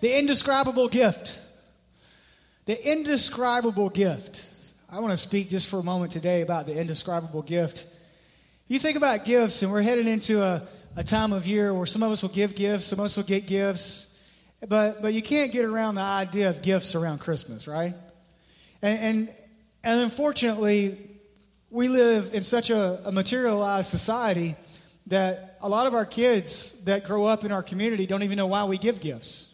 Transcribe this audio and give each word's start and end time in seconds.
The 0.00 0.18
indescribable 0.18 0.88
gift. 0.88 1.40
The 2.66 2.92
indescribable 2.92 3.88
gift. 3.88 4.50
I 4.90 5.00
want 5.00 5.12
to 5.12 5.16
speak 5.16 5.48
just 5.50 5.68
for 5.68 5.78
a 5.78 5.82
moment 5.82 6.12
today 6.12 6.42
about 6.42 6.66
the 6.66 6.76
indescribable 6.76 7.42
gift. 7.42 7.86
You 8.68 8.78
think 8.78 8.96
about 8.96 9.24
gifts, 9.24 9.62
and 9.62 9.72
we're 9.72 9.82
heading 9.82 10.06
into 10.06 10.42
a, 10.42 10.62
a 10.96 11.04
time 11.04 11.32
of 11.32 11.46
year 11.46 11.72
where 11.72 11.86
some 11.86 12.02
of 12.02 12.12
us 12.12 12.22
will 12.22 12.30
give 12.30 12.54
gifts, 12.54 12.86
some 12.86 12.98
of 12.98 13.04
us 13.06 13.16
will 13.16 13.24
get 13.24 13.46
gifts, 13.46 14.14
but, 14.68 15.00
but 15.00 15.14
you 15.14 15.22
can't 15.22 15.52
get 15.52 15.64
around 15.64 15.94
the 15.94 16.02
idea 16.02 16.50
of 16.50 16.62
gifts 16.62 16.94
around 16.94 17.18
Christmas, 17.18 17.66
right? 17.66 17.94
And, 18.82 18.98
and, 18.98 19.34
and 19.84 20.00
unfortunately, 20.00 20.96
we 21.70 21.88
live 21.88 22.34
in 22.34 22.42
such 22.42 22.70
a, 22.70 23.00
a 23.06 23.12
materialized 23.12 23.88
society 23.88 24.56
that 25.06 25.58
a 25.60 25.68
lot 25.68 25.86
of 25.86 25.94
our 25.94 26.06
kids 26.06 26.72
that 26.84 27.04
grow 27.04 27.24
up 27.24 27.44
in 27.44 27.52
our 27.52 27.62
community 27.62 28.06
don't 28.06 28.22
even 28.22 28.36
know 28.36 28.46
why 28.46 28.64
we 28.64 28.78
give 28.78 29.00
gifts. 29.00 29.45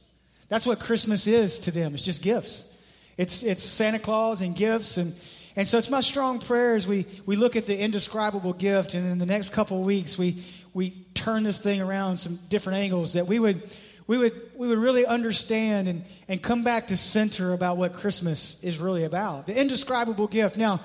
That's 0.52 0.66
what 0.66 0.80
Christmas 0.80 1.26
is 1.26 1.60
to 1.60 1.70
them. 1.70 1.94
It's 1.94 2.04
just 2.04 2.20
gifts. 2.20 2.70
It's, 3.16 3.42
it's 3.42 3.62
Santa 3.62 3.98
Claus 3.98 4.42
and 4.42 4.54
gifts. 4.54 4.98
And, 4.98 5.14
and 5.56 5.66
so 5.66 5.78
it's 5.78 5.88
my 5.88 6.02
strong 6.02 6.40
prayer 6.40 6.74
as 6.74 6.86
we, 6.86 7.06
we 7.24 7.36
look 7.36 7.56
at 7.56 7.64
the 7.64 7.78
indescribable 7.78 8.52
gift. 8.52 8.92
And 8.92 9.10
in 9.10 9.16
the 9.16 9.24
next 9.24 9.54
couple 9.54 9.78
of 9.78 9.86
weeks, 9.86 10.18
we, 10.18 10.44
we 10.74 10.90
turn 11.14 11.42
this 11.42 11.58
thing 11.62 11.80
around 11.80 12.18
some 12.18 12.38
different 12.50 12.80
angles 12.80 13.14
that 13.14 13.26
we 13.26 13.38
would, 13.38 13.62
we 14.06 14.18
would, 14.18 14.38
we 14.54 14.68
would 14.68 14.76
really 14.76 15.06
understand 15.06 15.88
and, 15.88 16.04
and 16.28 16.42
come 16.42 16.64
back 16.64 16.88
to 16.88 16.98
center 16.98 17.54
about 17.54 17.78
what 17.78 17.94
Christmas 17.94 18.62
is 18.62 18.78
really 18.78 19.04
about. 19.04 19.46
The 19.46 19.58
indescribable 19.58 20.26
gift. 20.26 20.58
Now, 20.58 20.82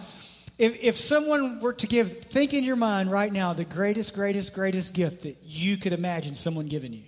if, 0.57 0.81
if 0.81 0.95
someone 0.95 1.59
were 1.59 1.73
to 1.73 1.87
give, 1.87 2.21
think 2.21 2.53
in 2.53 2.63
your 2.63 2.77
mind 2.77 3.11
right 3.11 3.33
now 3.33 3.51
the 3.51 3.65
greatest, 3.65 4.15
greatest, 4.15 4.53
greatest 4.53 4.93
gift 4.93 5.23
that 5.23 5.35
you 5.43 5.75
could 5.75 5.91
imagine 5.91 6.35
someone 6.35 6.69
giving 6.69 6.93
you. 6.93 7.03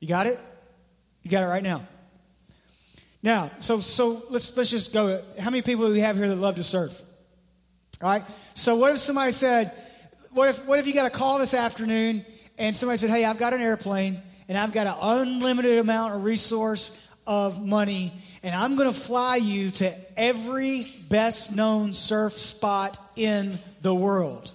You 0.00 0.08
got 0.08 0.26
it? 0.26 0.40
You 1.26 1.30
got 1.30 1.42
it 1.42 1.48
right 1.48 1.62
now. 1.64 1.84
Now, 3.20 3.50
so 3.58 3.80
so 3.80 4.22
let's 4.30 4.56
let's 4.56 4.70
just 4.70 4.92
go. 4.92 5.20
How 5.40 5.50
many 5.50 5.60
people 5.60 5.88
do 5.88 5.92
we 5.92 5.98
have 5.98 6.16
here 6.16 6.28
that 6.28 6.36
love 6.36 6.54
to 6.54 6.62
surf? 6.62 7.02
All 8.00 8.08
right. 8.08 8.22
So 8.54 8.76
what 8.76 8.92
if 8.92 8.98
somebody 8.98 9.32
said, 9.32 9.72
what 10.30 10.50
if 10.50 10.64
what 10.66 10.78
if 10.78 10.86
you 10.86 10.94
got 10.94 11.04
a 11.04 11.10
call 11.10 11.40
this 11.40 11.52
afternoon 11.52 12.24
and 12.58 12.76
somebody 12.76 12.98
said, 12.98 13.10
Hey, 13.10 13.24
I've 13.24 13.38
got 13.38 13.54
an 13.54 13.60
airplane 13.60 14.22
and 14.46 14.56
I've 14.56 14.70
got 14.72 14.86
an 14.86 14.94
unlimited 15.00 15.80
amount 15.80 16.14
of 16.14 16.22
resource 16.22 16.96
of 17.26 17.60
money, 17.60 18.12
and 18.44 18.54
I'm 18.54 18.76
going 18.76 18.92
to 18.92 18.96
fly 18.96 19.34
you 19.34 19.72
to 19.72 19.92
every 20.16 20.86
best 21.08 21.56
known 21.56 21.92
surf 21.92 22.34
spot 22.34 22.98
in 23.16 23.52
the 23.82 23.92
world. 23.92 24.52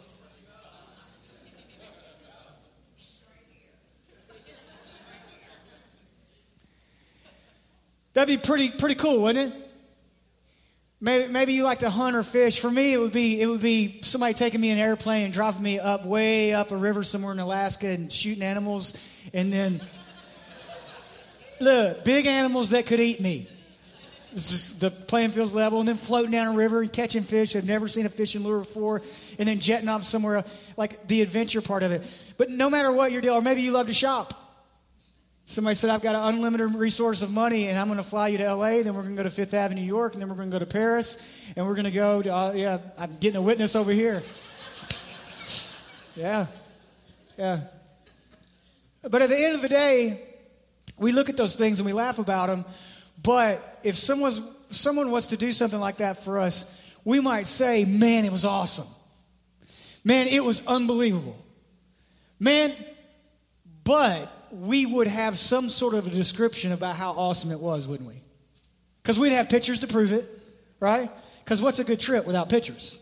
That'd 8.14 8.42
be 8.42 8.46
pretty 8.46 8.70
pretty 8.72 8.96
cool, 8.96 9.22
wouldn't 9.22 9.54
it? 9.54 9.62
Maybe, 11.04 11.32
maybe 11.32 11.54
you 11.54 11.64
like 11.64 11.80
to 11.80 11.90
hunt 11.90 12.16
or 12.16 12.22
fish. 12.22 12.60
For 12.60 12.70
me, 12.70 12.94
it 12.94 13.00
would 13.00 13.12
be 13.12 13.42
it 13.42 13.48
would 13.48 13.62
be 13.62 14.02
somebody 14.04 14.36
taking 14.36 14.62
me 14.62 14.70
in 14.70 14.78
an 14.78 14.84
airplane 14.84 15.26
and 15.26 15.34
dropping 15.34 15.64
me 15.64 15.80
up 15.80 16.06
way 16.06 16.54
up 16.54 16.72
a 16.72 16.78
river 16.78 17.04
somewhere 17.04 17.32
in 17.34 17.40
Alaska 17.40 17.88
and 17.88 18.12
shooting 18.12 18.44
animals, 18.44 18.94
and 19.34 19.52
then 19.52 19.82
look 21.60 22.04
big 22.04 22.28
animals 22.28 22.70
that 22.70 22.86
could 22.86 23.00
eat 23.00 23.20
me. 23.20 23.48
the 24.34 24.94
playing 25.08 25.32
field's 25.32 25.54
level, 25.54 25.80
and 25.80 25.88
then 25.88 25.96
floating 25.96 26.32
down 26.32 26.54
a 26.54 26.56
river 26.56 26.82
and 26.82 26.94
catching 26.94 27.24
fish. 27.24 27.56
I've 27.56 27.66
never 27.66 27.88
seen 27.88 28.06
a 28.06 28.10
fishing 28.10 28.44
lure 28.44 28.60
before, 28.60 29.02
and 29.40 29.48
then 29.48 29.60
jetting 29.60 29.90
off 29.90 30.04
somewhere 30.04 30.44
like 30.78 31.08
the 31.08 31.24
adventure 31.24 31.62
part 31.62 31.82
of 31.82 31.92
it. 31.92 32.04
But 32.38 32.52
no 32.52 32.70
matter 32.70 32.92
what 32.92 33.12
your 33.12 33.22
deal, 33.22 33.34
or 33.36 33.42
maybe 33.42 33.62
you 33.62 33.72
love 33.72 33.88
to 33.88 33.94
shop. 33.94 34.41
Somebody 35.46 35.76
said, 35.76 35.90
I've 35.90 36.02
got 36.02 36.16
an 36.16 36.36
unlimited 36.36 36.76
resource 36.76 37.22
of 37.24 37.34
money 37.34 37.68
and 37.68 37.78
I'm 37.78 37.88
going 37.88 37.98
to 37.98 38.04
fly 38.04 38.30
you 38.30 38.38
to 38.38 38.56
LA, 38.56 38.82
then 38.84 38.94
we're 38.94 39.02
going 39.02 39.16
to 39.16 39.20
go 39.20 39.24
to 39.24 39.30
Fifth 39.30 39.54
Avenue, 39.54 39.82
New 39.82 39.88
York, 39.88 40.14
and 40.14 40.22
then 40.22 40.30
we're 40.30 40.36
going 40.36 40.50
to 40.50 40.56
go 40.56 40.60
to 40.60 40.66
Paris, 40.66 41.22
and 41.56 41.66
we're 41.66 41.76
going 41.76 41.86
to 41.86 41.92
go 41.92 42.22
to, 42.22 42.34
uh, 42.34 42.54
yeah, 42.54 42.78
I'm 42.98 43.16
getting 43.18 43.38
a 43.38 43.42
witness 43.42 43.76
over 43.76 43.92
here. 43.92 44.24
yeah, 46.16 46.46
yeah. 47.38 47.62
But 49.02 49.22
at 49.22 49.30
the 49.30 49.38
end 49.38 49.56
of 49.56 49.62
the 49.62 49.70
day, 49.70 50.22
we 50.98 51.12
look 51.12 51.30
at 51.30 51.38
those 51.38 51.56
things 51.56 51.80
and 51.80 51.86
we 51.86 51.94
laugh 51.94 52.20
about 52.20 52.48
them. 52.48 52.64
But 53.22 53.80
if 53.84 53.96
someone's, 53.96 54.42
someone 54.70 55.12
was 55.12 55.28
to 55.28 55.38
do 55.38 55.52
something 55.52 55.80
like 55.80 55.98
that 55.98 56.24
for 56.24 56.40
us, 56.40 56.72
we 57.04 57.20
might 57.20 57.48
say, 57.48 57.86
man, 57.86 58.26
it 58.26 58.32
was 58.32 58.46
awesome. 58.46 58.88
Man, 60.04 60.28
it 60.28 60.44
was 60.44 60.66
unbelievable. 60.66 61.38
Man, 62.40 62.74
but 63.84 64.32
we 64.52 64.86
would 64.86 65.08
have 65.08 65.38
some 65.38 65.70
sort 65.70 65.94
of 65.94 66.08
a 66.08 66.10
description 66.10 66.72
about 66.72 66.96
how 66.96 67.12
awesome 67.12 67.52
it 67.52 67.60
was, 67.60 67.88
wouldn't 67.88 68.08
we? 68.08 68.22
Because 69.02 69.18
we'd 69.18 69.32
have 69.32 69.50
pictures 69.50 69.80
to 69.82 69.88
prove 69.88 70.12
it, 70.12 70.28
right? 70.80 71.10
Because 71.44 71.62
what's 71.62 71.80
a 71.80 71.84
good 71.84 72.00
trip 72.00 72.26
without 72.26 72.50
pictures? 72.50 73.00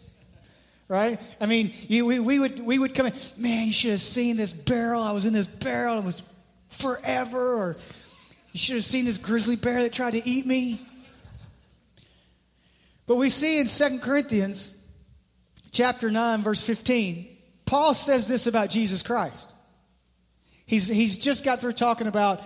Right? 0.88 1.20
I 1.40 1.46
mean, 1.46 1.72
you, 1.88 2.06
we, 2.06 2.20
we, 2.20 2.40
would, 2.40 2.60
we 2.60 2.80
would 2.80 2.96
come 2.96 3.06
in, 3.06 3.14
man, 3.38 3.68
you 3.68 3.74
should 3.74 3.92
have 3.92 4.02
seen 4.02 4.38
this 4.38 4.52
barrel. 4.52 5.04
I 5.04 5.12
was 5.12 5.26
in 5.26 5.34
this 5.34 5.46
barrel. 5.46 6.00
It 6.00 6.04
was 6.04 6.24
forever. 6.70 7.54
Or 7.54 7.78
you 8.54 8.60
should 8.60 8.76
have 8.76 8.86
seen 8.86 9.06
this 9.06 9.20
grizzly 9.20 9.56
bear 9.56 9.84
that 9.84 9.94
tried 9.94 10.14
to 10.14 10.28
eat 10.28 10.48
me. 10.48 10.82
But 13.06 13.16
we 13.18 13.30
see 13.30 13.60
in 13.60 13.68
Second 13.68 14.02
Corinthians 14.02 14.76
chapter 15.72 16.10
9, 16.10 16.42
verse 16.42 16.64
15, 16.64 17.28
Paul 17.66 17.94
says 17.94 18.28
this 18.28 18.48
about 18.48 18.70
Jesus 18.70 19.04
Christ. 19.04 19.50
He's, 20.70 20.88
he's 20.88 21.18
just 21.18 21.44
got 21.44 21.62
through 21.62 21.72
talking 21.72 22.06
about 22.06 22.44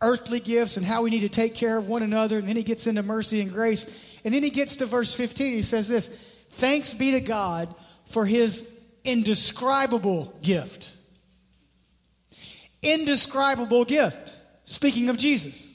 earthly 0.00 0.38
gifts 0.38 0.76
and 0.76 0.86
how 0.86 1.02
we 1.02 1.10
need 1.10 1.22
to 1.22 1.28
take 1.28 1.56
care 1.56 1.76
of 1.76 1.88
one 1.88 2.04
another. 2.04 2.38
And 2.38 2.48
then 2.48 2.54
he 2.54 2.62
gets 2.62 2.86
into 2.86 3.02
mercy 3.02 3.40
and 3.40 3.50
grace. 3.50 3.84
And 4.24 4.32
then 4.32 4.44
he 4.44 4.50
gets 4.50 4.76
to 4.76 4.86
verse 4.86 5.12
15. 5.12 5.52
He 5.52 5.62
says 5.62 5.88
this 5.88 6.06
Thanks 6.50 6.94
be 6.94 7.10
to 7.12 7.20
God 7.20 7.74
for 8.06 8.24
his 8.24 8.72
indescribable 9.02 10.32
gift. 10.40 10.94
Indescribable 12.80 13.84
gift. 13.84 14.36
Speaking 14.66 15.08
of 15.08 15.18
Jesus. 15.18 15.74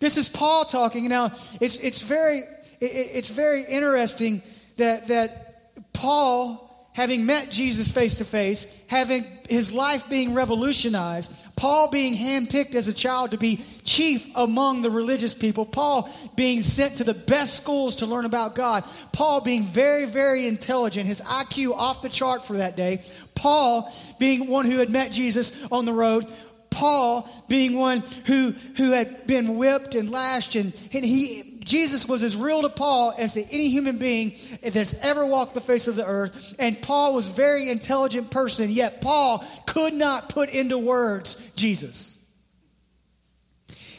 This 0.00 0.18
is 0.18 0.28
Paul 0.28 0.66
talking. 0.66 1.08
Now, 1.08 1.32
it's, 1.58 1.78
it's, 1.78 2.02
very, 2.02 2.40
it, 2.80 2.84
it's 2.84 3.30
very 3.30 3.62
interesting 3.62 4.42
that, 4.76 5.08
that 5.08 5.94
Paul 5.94 6.90
having 6.92 7.24
met 7.24 7.50
Jesus 7.50 7.90
face 7.90 8.16
to 8.16 8.26
face, 8.26 8.66
having 8.88 9.24
his 9.48 9.72
life 9.72 10.08
being 10.08 10.34
revolutionized, 10.34 11.32
Paul 11.56 11.88
being 11.88 12.14
handpicked 12.14 12.74
as 12.74 12.86
a 12.86 12.92
child 12.92 13.32
to 13.32 13.38
be 13.38 13.60
chief 13.82 14.28
among 14.36 14.82
the 14.82 14.90
religious 14.90 15.34
people, 15.34 15.64
Paul 15.64 16.08
being 16.36 16.62
sent 16.62 16.96
to 16.96 17.04
the 17.04 17.14
best 17.14 17.56
schools 17.56 17.96
to 17.96 18.06
learn 18.06 18.24
about 18.24 18.54
God, 18.54 18.84
Paul 19.12 19.40
being 19.40 19.64
very, 19.64 20.06
very 20.06 20.46
intelligent, 20.46 21.06
his 21.06 21.20
IQ 21.20 21.72
off 21.72 22.02
the 22.02 22.08
chart 22.08 22.44
for 22.44 22.58
that 22.58 22.76
day, 22.76 23.02
Paul 23.34 23.92
being 24.18 24.48
one 24.48 24.66
who 24.66 24.78
had 24.78 24.90
met 24.90 25.12
Jesus 25.12 25.52
on 25.72 25.84
the 25.84 25.92
road, 25.92 26.26
Paul 26.70 27.28
being 27.48 27.76
one 27.76 28.02
who, 28.26 28.50
who 28.76 28.92
had 28.92 29.26
been 29.26 29.56
whipped 29.56 29.94
and 29.94 30.10
lashed, 30.10 30.54
and, 30.54 30.72
and 30.92 31.04
he 31.04 31.47
Jesus 31.68 32.08
was 32.08 32.24
as 32.24 32.34
real 32.34 32.62
to 32.62 32.70
Paul 32.70 33.14
as 33.16 33.34
to 33.34 33.42
any 33.42 33.68
human 33.68 33.98
being 33.98 34.32
that's 34.62 34.94
ever 34.94 35.26
walked 35.26 35.52
the 35.52 35.60
face 35.60 35.86
of 35.86 35.96
the 35.96 36.06
earth. 36.06 36.54
And 36.58 36.80
Paul 36.80 37.14
was 37.14 37.28
a 37.28 37.32
very 37.32 37.68
intelligent 37.68 38.30
person, 38.30 38.70
yet 38.70 39.02
Paul 39.02 39.44
could 39.66 39.92
not 39.92 40.30
put 40.30 40.48
into 40.48 40.78
words 40.78 41.36
Jesus. 41.54 42.16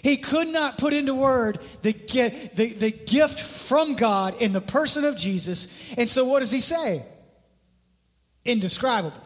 He 0.02 0.18
could 0.18 0.47
not 0.47 0.78
put 0.78 0.94
into 0.94 1.13
word 1.13 1.59
the, 1.84 1.91
the, 2.56 2.74
the 2.74 2.91
gift 2.91 3.40
from 3.40 3.96
God 3.96 4.41
in 4.41 4.52
the 4.52 4.62
person 4.62 5.06
of 5.06 5.16
Jesus. 5.16 5.94
And 5.96 6.09
so 6.09 6.25
what 6.25 6.40
does 6.40 6.52
he 6.52 6.62
say? 6.62 7.03
Indescribable. 8.46 9.22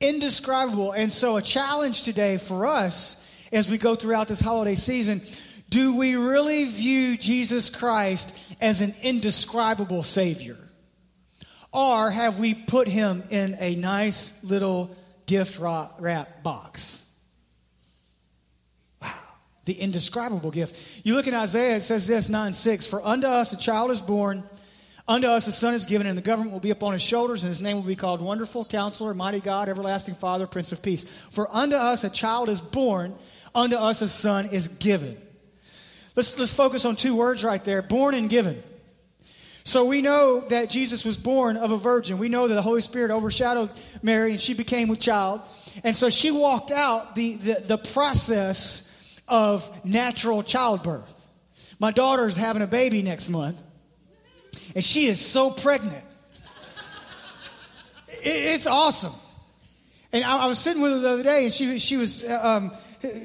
Indescribable. 0.00 0.92
And 0.92 1.12
so 1.12 1.36
a 1.36 1.42
challenge 1.42 2.04
today 2.04 2.38
for 2.38 2.66
us 2.66 3.22
as 3.52 3.68
we 3.68 3.76
go 3.76 3.96
throughout 3.96 4.28
this 4.28 4.40
holiday 4.40 4.76
season 4.76 5.20
do 5.70 5.96
we 5.96 6.16
really 6.16 6.64
view 6.64 7.16
Jesus 7.16 7.70
Christ 7.70 8.36
as 8.60 8.80
an 8.80 8.92
indescribable 9.02 10.02
Savior? 10.02 10.56
Or 11.72 12.10
have 12.10 12.40
we 12.40 12.54
put 12.54 12.88
him 12.88 13.22
in 13.30 13.56
a 13.60 13.76
nice 13.76 14.42
little 14.42 14.96
gift 15.26 15.60
wrap 15.60 16.42
box? 16.42 17.08
Wow, 19.00 19.12
the 19.64 19.74
indescribable 19.74 20.50
gift. 20.50 21.06
You 21.06 21.14
look 21.14 21.28
in 21.28 21.34
Isaiah, 21.34 21.76
it 21.76 21.80
says 21.80 22.08
this 22.08 22.28
9 22.28 22.52
6 22.52 22.88
For 22.88 23.00
unto 23.06 23.28
us 23.28 23.52
a 23.52 23.56
child 23.56 23.92
is 23.92 24.00
born, 24.00 24.42
unto 25.06 25.28
us 25.28 25.46
a 25.46 25.52
son 25.52 25.74
is 25.74 25.86
given, 25.86 26.08
and 26.08 26.18
the 26.18 26.22
government 26.22 26.52
will 26.52 26.58
be 26.58 26.72
upon 26.72 26.94
his 26.94 27.02
shoulders, 27.02 27.44
and 27.44 27.50
his 27.50 27.62
name 27.62 27.76
will 27.76 27.84
be 27.84 27.94
called 27.94 28.20
Wonderful, 28.20 28.64
Counselor, 28.64 29.14
Mighty 29.14 29.40
God, 29.40 29.68
Everlasting 29.68 30.16
Father, 30.16 30.48
Prince 30.48 30.72
of 30.72 30.82
Peace. 30.82 31.04
For 31.30 31.46
unto 31.48 31.76
us 31.76 32.02
a 32.02 32.10
child 32.10 32.48
is 32.48 32.60
born, 32.60 33.14
unto 33.54 33.76
us 33.76 34.02
a 34.02 34.08
son 34.08 34.46
is 34.46 34.66
given. 34.66 35.16
Let's, 36.16 36.38
let's 36.38 36.52
focus 36.52 36.84
on 36.84 36.96
two 36.96 37.14
words 37.14 37.44
right 37.44 37.64
there 37.64 37.82
born 37.82 38.14
and 38.14 38.28
given. 38.28 38.62
So 39.64 39.84
we 39.84 40.02
know 40.02 40.40
that 40.40 40.70
Jesus 40.70 41.04
was 41.04 41.16
born 41.16 41.56
of 41.56 41.70
a 41.70 41.76
virgin. 41.76 42.18
We 42.18 42.28
know 42.28 42.48
that 42.48 42.54
the 42.54 42.62
Holy 42.62 42.80
Spirit 42.80 43.10
overshadowed 43.10 43.70
Mary 44.02 44.32
and 44.32 44.40
she 44.40 44.54
became 44.54 44.88
with 44.88 45.00
child. 45.00 45.42
And 45.84 45.94
so 45.94 46.08
she 46.10 46.30
walked 46.30 46.70
out 46.70 47.14
the, 47.14 47.36
the, 47.36 47.62
the 47.66 47.78
process 47.78 49.20
of 49.28 49.70
natural 49.84 50.42
childbirth. 50.42 51.16
My 51.78 51.92
daughter's 51.92 52.36
having 52.36 52.62
a 52.62 52.66
baby 52.66 53.02
next 53.02 53.28
month, 53.28 53.62
and 54.74 54.84
she 54.84 55.06
is 55.06 55.24
so 55.24 55.50
pregnant. 55.50 56.04
It, 58.08 58.54
it's 58.54 58.66
awesome. 58.66 59.14
And 60.12 60.24
I, 60.24 60.44
I, 60.44 60.46
was 60.46 60.58
sitting 60.58 60.82
with 60.82 60.92
her 60.92 60.98
the 60.98 61.08
other 61.08 61.22
day, 61.22 61.44
and 61.44 61.52
she, 61.52 61.78
she 61.78 61.96
was, 61.96 62.28
um, 62.28 62.72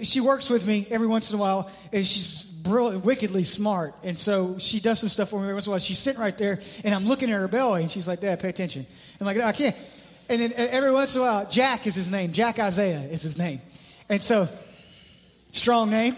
she 0.03 0.21
works 0.21 0.49
with 0.49 0.65
me 0.65 0.87
every 0.89 1.07
once 1.07 1.31
in 1.31 1.37
a 1.37 1.39
while, 1.39 1.69
and 1.91 2.05
she's 2.05 2.45
brilliant, 2.65 3.05
wickedly 3.05 3.45
smart. 3.45 3.95
And 4.03 4.19
so 4.19 4.57
she 4.57 4.81
does 4.81 4.99
some 4.99 5.07
stuff 5.07 5.29
for 5.29 5.37
me 5.37 5.43
every 5.43 5.53
once 5.53 5.67
in 5.67 5.69
a 5.69 5.71
while. 5.71 5.79
She's 5.79 5.99
sitting 5.99 6.19
right 6.19 6.37
there, 6.37 6.59
and 6.83 6.93
I'm 6.93 7.05
looking 7.05 7.31
at 7.31 7.39
her 7.39 7.47
belly, 7.47 7.83
and 7.83 7.91
she's 7.91 8.07
like, 8.07 8.19
Dad, 8.19 8.41
pay 8.41 8.49
attention. 8.49 8.85
I'm 9.21 9.25
like, 9.25 9.37
no, 9.37 9.45
I 9.45 9.53
can't. 9.53 9.75
And 10.27 10.41
then 10.41 10.51
every 10.57 10.91
once 10.91 11.15
in 11.15 11.21
a 11.21 11.23
while, 11.23 11.47
Jack 11.49 11.87
is 11.87 11.95
his 11.95 12.11
name. 12.11 12.33
Jack 12.33 12.59
Isaiah 12.59 12.99
is 12.99 13.21
his 13.21 13.37
name. 13.37 13.61
And 14.09 14.21
so, 14.21 14.49
strong 15.51 15.91
name. 15.91 16.15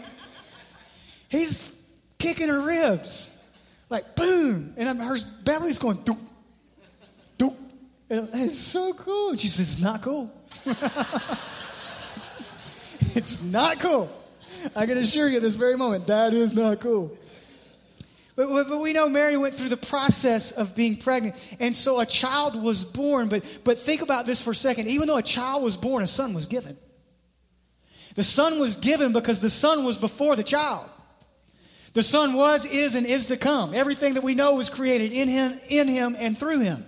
He's 1.29 1.75
kicking 2.17 2.47
her 2.47 2.61
ribs. 2.61 3.37
Like, 3.89 4.15
boom. 4.15 4.73
And 4.77 5.01
her 5.01 5.17
belly's 5.43 5.79
going, 5.79 5.97
doop, 5.97 6.19
doop. 7.37 7.55
And 8.09 8.29
it's 8.33 8.57
so 8.57 8.93
cool. 8.93 9.31
And 9.31 9.39
she 9.39 9.49
says, 9.49 9.73
it's 9.73 9.81
not 9.81 10.01
cool. 10.01 10.33
it's 13.15 13.41
not 13.41 13.79
cool. 13.79 14.09
I 14.75 14.85
can 14.85 14.97
assure 14.97 15.27
you 15.27 15.39
this 15.39 15.55
very 15.55 15.77
moment, 15.77 16.07
that 16.07 16.33
is 16.33 16.53
not 16.53 16.79
cool. 16.79 17.17
But, 18.35 18.49
but, 18.69 18.79
we 18.79 18.93
know 18.93 19.09
Mary 19.09 19.35
went 19.35 19.55
through 19.55 19.69
the 19.69 19.77
process 19.77 20.51
of 20.51 20.75
being 20.75 20.95
pregnant. 20.95 21.35
And 21.59 21.75
so 21.75 21.99
a 21.99 22.05
child 22.05 22.61
was 22.61 22.85
born. 22.85 23.29
But, 23.29 23.43
but 23.63 23.79
think 23.79 24.03
about 24.03 24.27
this 24.27 24.43
for 24.43 24.51
a 24.51 24.55
second. 24.55 24.89
Even 24.89 25.07
though 25.07 25.17
a 25.17 25.23
child 25.23 25.63
was 25.63 25.75
born, 25.75 26.03
a 26.03 26.07
son 26.07 26.35
was 26.35 26.45
given. 26.45 26.77
The 28.13 28.21
son 28.21 28.59
was 28.59 28.75
given 28.75 29.11
because 29.11 29.41
the 29.41 29.49
son 29.49 29.85
was 29.85 29.97
before 29.97 30.35
the 30.35 30.43
child. 30.43 30.87
The 31.93 32.03
son 32.03 32.33
was, 32.33 32.67
is, 32.67 32.93
and 32.93 33.07
is 33.07 33.27
to 33.27 33.37
come. 33.37 33.73
Everything 33.73 34.13
that 34.13 34.23
we 34.23 34.35
know 34.35 34.53
was 34.55 34.69
created 34.69 35.13
in 35.13 35.27
him, 35.27 35.59
in 35.67 35.87
him, 35.87 36.15
and 36.19 36.37
through 36.37 36.59
him. 36.59 36.85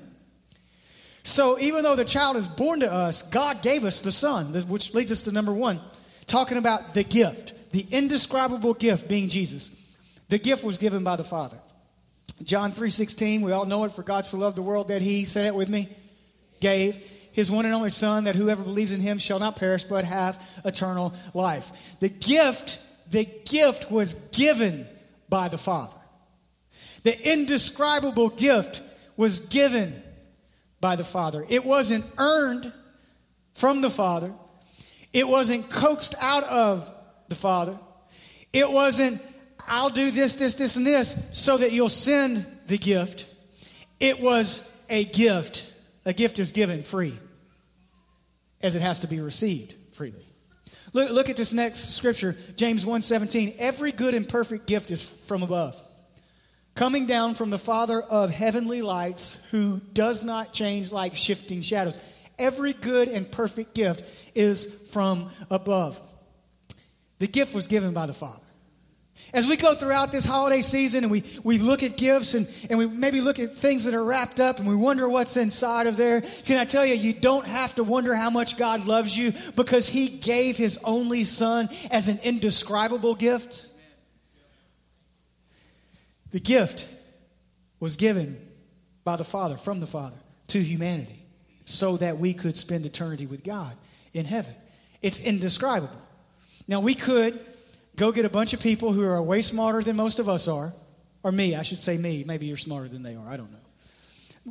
So 1.24 1.60
even 1.60 1.84
though 1.84 1.96
the 1.96 2.06
child 2.06 2.38
is 2.38 2.48
born 2.48 2.82
to 2.82 2.92
us, 2.92 3.24
God 3.24 3.64
gave 3.64 3.86
us 3.86 4.02
the 4.02 4.12
son, 4.12 4.54
which 4.68 4.94
leads 4.94 5.12
us 5.12 5.22
to 5.22 5.32
number 5.32 5.54
one, 5.54 5.82
talking 6.28 6.58
about 6.58 6.94
the 6.94 7.04
gift, 7.04 7.54
the 7.72 7.86
indescribable 7.92 8.74
gift 8.74 9.08
being 9.08 9.30
Jesus. 9.30 9.72
The 10.30 10.38
gift 10.38 10.64
was 10.64 10.78
given 10.78 11.04
by 11.04 11.16
the 11.16 11.24
Father. 11.24 11.58
John 12.44 12.72
3:16, 12.72 13.42
we 13.42 13.52
all 13.52 13.66
know 13.66 13.84
it, 13.84 13.92
for 13.92 14.04
God 14.04 14.26
so 14.26 14.38
loved 14.38 14.56
the 14.56 14.62
world 14.62 14.88
that 14.90 15.02
he, 15.02 15.26
say 15.26 15.48
it 15.48 15.56
with 15.56 15.70
me, 15.70 15.90
gave 16.60 16.98
his 17.32 17.52
one 17.52 17.66
and 17.66 17.74
only 17.74 17.90
son 17.90 18.26
that 18.26 18.36
whoever 18.36 18.64
believes 18.64 18.92
in 18.92 19.02
him 19.02 19.18
shall 19.18 19.40
not 19.40 19.56
perish 19.56 19.84
but 19.84 20.06
have 20.06 20.42
eternal 20.66 21.14
life. 21.34 21.72
The 22.00 22.10
gift, 22.10 22.80
the 23.10 23.26
gift 23.46 23.92
was 23.92 24.14
given 24.32 24.88
by 25.28 25.50
the 25.50 25.58
Father. 25.58 25.96
The 27.04 27.32
indescribable 27.34 28.30
gift 28.30 28.82
was 29.16 29.42
given 29.42 30.02
by 30.82 30.96
the 30.96 31.04
Father. 31.04 31.46
It 31.50 31.66
wasn't 31.66 32.06
earned 32.18 32.72
from 33.54 33.82
the 33.82 33.90
Father. 33.90 34.34
It 35.12 35.28
wasn't 35.28 35.70
coaxed 35.70 36.16
out 36.20 36.44
of 36.44 36.94
the 37.30 37.36
Father. 37.36 37.78
It 38.52 38.70
wasn't 38.70 39.22
I'll 39.70 39.90
do 39.90 40.10
this, 40.10 40.34
this, 40.36 40.56
this, 40.56 40.76
and 40.76 40.86
this 40.86 41.30
so 41.32 41.58
that 41.58 41.72
you'll 41.72 41.90
send 41.90 42.46
the 42.68 42.78
gift. 42.78 43.28
It 44.00 44.20
was 44.20 44.68
a 44.90 45.06
gift. 45.06 45.72
A 46.06 46.14
gift 46.14 46.40
is 46.40 46.52
given 46.52 46.82
free, 46.82 47.18
as 48.62 48.76
it 48.76 48.82
has 48.82 49.02
to 49.02 49.08
be 49.08 49.20
received 49.20 49.76
freely. 49.94 50.26
Look, 50.92 51.12
look 51.12 51.30
at 51.30 51.36
this 51.36 51.54
next 51.54 51.96
scripture, 51.96 52.36
James 52.56 52.84
1:17. 52.84 53.56
Every 53.60 53.92
good 53.92 54.16
and 54.16 54.28
perfect 54.28 54.66
gift 54.66 54.90
is 54.90 55.04
from 55.04 55.44
above, 55.44 55.80
coming 56.74 57.06
down 57.06 57.36
from 57.36 57.52
the 57.52 57.60
Father 57.60 58.02
of 58.02 58.32
heavenly 58.32 58.82
lights, 58.82 59.38
who 59.52 59.82
does 59.94 60.24
not 60.24 60.52
change 60.52 60.92
like 60.92 61.16
shifting 61.16 61.62
shadows. 61.62 62.00
Every 62.40 62.74
good 62.74 63.08
and 63.10 63.30
perfect 63.30 63.76
gift 63.76 64.04
is 64.34 64.66
from 64.92 65.30
above. 65.52 66.02
The 67.20 67.28
gift 67.28 67.54
was 67.54 67.68
given 67.68 67.94
by 67.94 68.06
the 68.06 68.14
Father. 68.14 68.42
As 69.34 69.48
we 69.48 69.58
go 69.58 69.76
throughout 69.76 70.12
this 70.12 70.26
holiday 70.26 70.62
season 70.62 71.04
and 71.04 71.12
we, 71.12 71.24
we 71.44 71.60
look 71.60 71.84
at 71.84 71.98
gifts 71.98 72.34
and, 72.34 72.48
and 72.70 72.80
we 72.80 72.88
maybe 72.88 73.22
look 73.22 73.38
at 73.38 73.56
things 73.56 73.84
that 73.84 73.94
are 73.94 74.04
wrapped 74.04 74.40
up 74.40 74.60
and 74.60 74.68
we 74.68 74.76
wonder 74.76 75.08
what's 75.08 75.38
inside 75.38 75.86
of 75.86 75.98
there, 75.98 76.22
can 76.22 76.58
I 76.58 76.66
tell 76.66 76.86
you, 76.86 76.96
you 76.96 77.14
don't 77.14 77.46
have 77.46 77.76
to 77.76 77.84
wonder 77.84 78.16
how 78.16 78.32
much 78.32 78.58
God 78.58 78.88
loves 78.88 79.16
you 79.16 79.34
because 79.56 79.88
He 79.88 80.08
gave 80.08 80.58
His 80.58 80.80
only 80.84 81.26
Son 81.26 81.70
as 81.92 82.08
an 82.08 82.18
indescribable 82.24 83.14
gift. 83.14 83.68
The 86.32 86.40
gift 86.40 86.88
was 87.80 87.98
given 87.98 88.40
by 89.04 89.16
the 89.16 89.24
Father, 89.24 89.58
from 89.58 89.80
the 89.80 89.88
Father, 89.88 90.18
to 90.48 90.60
humanity 90.60 91.24
so 91.66 91.98
that 91.98 92.18
we 92.18 92.34
could 92.34 92.58
spend 92.58 92.86
eternity 92.86 93.28
with 93.28 93.44
God 93.44 93.76
in 94.14 94.26
heaven. 94.26 94.56
It's 95.02 95.20
indescribable. 95.20 96.02
Now, 96.70 96.82
we 96.82 96.94
could 96.94 97.40
go 97.96 98.12
get 98.12 98.26
a 98.26 98.30
bunch 98.30 98.54
of 98.54 98.60
people 98.60 98.94
who 98.94 99.04
are 99.04 99.20
way 99.24 99.42
smarter 99.42 99.82
than 99.82 99.96
most 99.96 100.20
of 100.20 100.30
us 100.30 100.48
are, 100.48 100.72
or 101.24 101.32
me, 101.32 101.56
I 101.56 101.64
should 101.64 101.80
say 101.80 101.98
me. 101.98 102.24
Maybe 102.24 102.46
you're 102.46 102.58
smarter 102.58 102.88
than 102.88 103.02
they 103.02 103.16
are. 103.16 103.28
I 103.28 103.38
don't 103.38 103.52
know. 103.52 103.58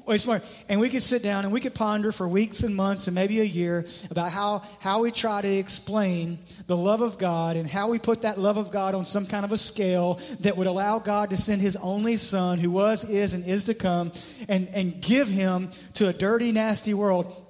Way 0.05 0.17
smart. 0.17 0.43
And 0.69 0.81
we 0.81 0.89
could 0.89 1.03
sit 1.05 1.23
down 1.23 1.45
and 1.45 1.53
we 1.53 1.61
could 1.61 1.77
ponder 1.77 2.11
for 2.11 2.27
weeks 2.27 2.65
and 2.65 2.75
months 2.75 3.07
and 3.07 3.15
maybe 3.15 3.41
a 3.41 3.45
year 3.45 3.87
about 4.11 4.33
how, 4.33 4.65
how 4.81 5.03
we 5.03 5.13
try 5.13 5.41
to 5.41 5.49
explain 5.49 6.41
the 6.67 6.77
love 6.77 7.03
of 7.03 7.19
God 7.19 7.57
and 7.57 7.69
how 7.69 7.89
we 7.89 8.01
put 8.01 8.23
that 8.23 8.37
love 8.37 8.57
of 8.57 8.73
God 8.73 8.97
on 8.97 9.05
some 9.05 9.25
kind 9.25 9.45
of 9.45 9.53
a 9.53 9.57
scale 9.57 10.21
that 10.41 10.57
would 10.57 10.67
allow 10.67 10.99
God 10.99 11.31
to 11.31 11.37
send 11.37 11.63
his 11.63 11.77
only 11.77 12.17
son 12.17 12.59
who 12.59 12.73
was, 12.73 13.09
is, 13.09 13.33
and 13.33 13.47
is 13.47 13.65
to 13.65 13.75
come 13.75 14.11
and, 14.49 14.69
and 14.75 15.01
give 15.01 15.29
him 15.29 15.71
to 15.95 16.09
a 16.09 16.13
dirty, 16.13 16.51
nasty 16.51 16.95
world 16.95 17.45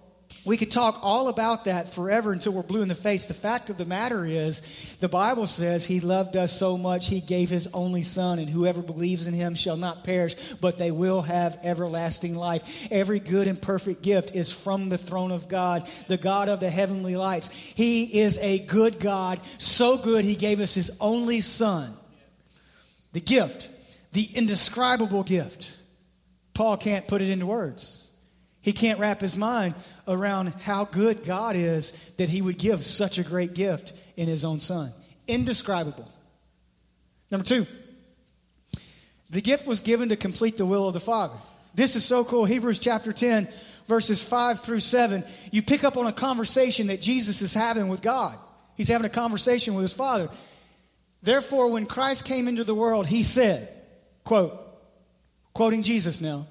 we 0.48 0.56
could 0.56 0.70
talk 0.70 1.00
all 1.02 1.28
about 1.28 1.66
that 1.66 1.92
forever 1.92 2.32
until 2.32 2.54
we're 2.54 2.62
blue 2.62 2.80
in 2.80 2.88
the 2.88 2.94
face. 2.94 3.26
The 3.26 3.34
fact 3.34 3.68
of 3.68 3.76
the 3.76 3.84
matter 3.84 4.24
is, 4.24 4.96
the 4.98 5.08
Bible 5.08 5.46
says 5.46 5.84
he 5.84 6.00
loved 6.00 6.38
us 6.38 6.58
so 6.58 6.78
much 6.78 7.06
he 7.06 7.20
gave 7.20 7.50
his 7.50 7.68
only 7.74 8.02
son, 8.02 8.38
and 8.38 8.48
whoever 8.48 8.80
believes 8.80 9.26
in 9.26 9.34
him 9.34 9.54
shall 9.54 9.76
not 9.76 10.04
perish, 10.04 10.36
but 10.62 10.78
they 10.78 10.90
will 10.90 11.20
have 11.20 11.58
everlasting 11.62 12.34
life. 12.34 12.88
Every 12.90 13.20
good 13.20 13.46
and 13.46 13.60
perfect 13.60 14.00
gift 14.00 14.34
is 14.34 14.50
from 14.50 14.88
the 14.88 14.96
throne 14.96 15.32
of 15.32 15.50
God, 15.50 15.86
the 16.06 16.16
God 16.16 16.48
of 16.48 16.60
the 16.60 16.70
heavenly 16.70 17.14
lights. 17.14 17.48
He 17.48 18.20
is 18.20 18.38
a 18.38 18.58
good 18.58 19.00
God, 19.00 19.40
so 19.58 19.98
good 19.98 20.24
he 20.24 20.34
gave 20.34 20.60
us 20.60 20.74
his 20.74 20.90
only 20.98 21.42
son. 21.42 21.92
The 23.12 23.20
gift, 23.20 23.68
the 24.12 24.24
indescribable 24.24 25.24
gift. 25.24 25.78
Paul 26.54 26.78
can't 26.78 27.06
put 27.06 27.20
it 27.20 27.28
into 27.28 27.44
words. 27.44 28.07
He 28.68 28.74
can't 28.74 28.98
wrap 28.98 29.22
his 29.22 29.34
mind 29.34 29.76
around 30.06 30.48
how 30.60 30.84
good 30.84 31.24
God 31.24 31.56
is 31.56 31.92
that 32.18 32.28
he 32.28 32.42
would 32.42 32.58
give 32.58 32.84
such 32.84 33.16
a 33.16 33.22
great 33.22 33.54
gift 33.54 33.94
in 34.14 34.28
his 34.28 34.44
own 34.44 34.60
son. 34.60 34.92
Indescribable. 35.26 36.06
Number 37.30 37.46
two, 37.46 37.66
the 39.30 39.40
gift 39.40 39.66
was 39.66 39.80
given 39.80 40.10
to 40.10 40.16
complete 40.16 40.58
the 40.58 40.66
will 40.66 40.86
of 40.86 40.92
the 40.92 41.00
Father. 41.00 41.32
This 41.74 41.96
is 41.96 42.04
so 42.04 42.24
cool. 42.24 42.44
Hebrews 42.44 42.78
chapter 42.78 43.10
10, 43.10 43.48
verses 43.86 44.22
5 44.22 44.60
through 44.60 44.80
7. 44.80 45.24
You 45.50 45.62
pick 45.62 45.82
up 45.82 45.96
on 45.96 46.06
a 46.06 46.12
conversation 46.12 46.88
that 46.88 47.00
Jesus 47.00 47.40
is 47.40 47.54
having 47.54 47.88
with 47.88 48.02
God. 48.02 48.36
He's 48.76 48.88
having 48.88 49.06
a 49.06 49.08
conversation 49.08 49.76
with 49.76 49.82
his 49.84 49.94
Father. 49.94 50.28
Therefore, 51.22 51.70
when 51.70 51.86
Christ 51.86 52.26
came 52.26 52.46
into 52.46 52.64
the 52.64 52.74
world, 52.74 53.06
he 53.06 53.22
said, 53.22 53.66
quote, 54.24 54.60
quoting 55.54 55.82
Jesus 55.82 56.20
now, 56.20 56.46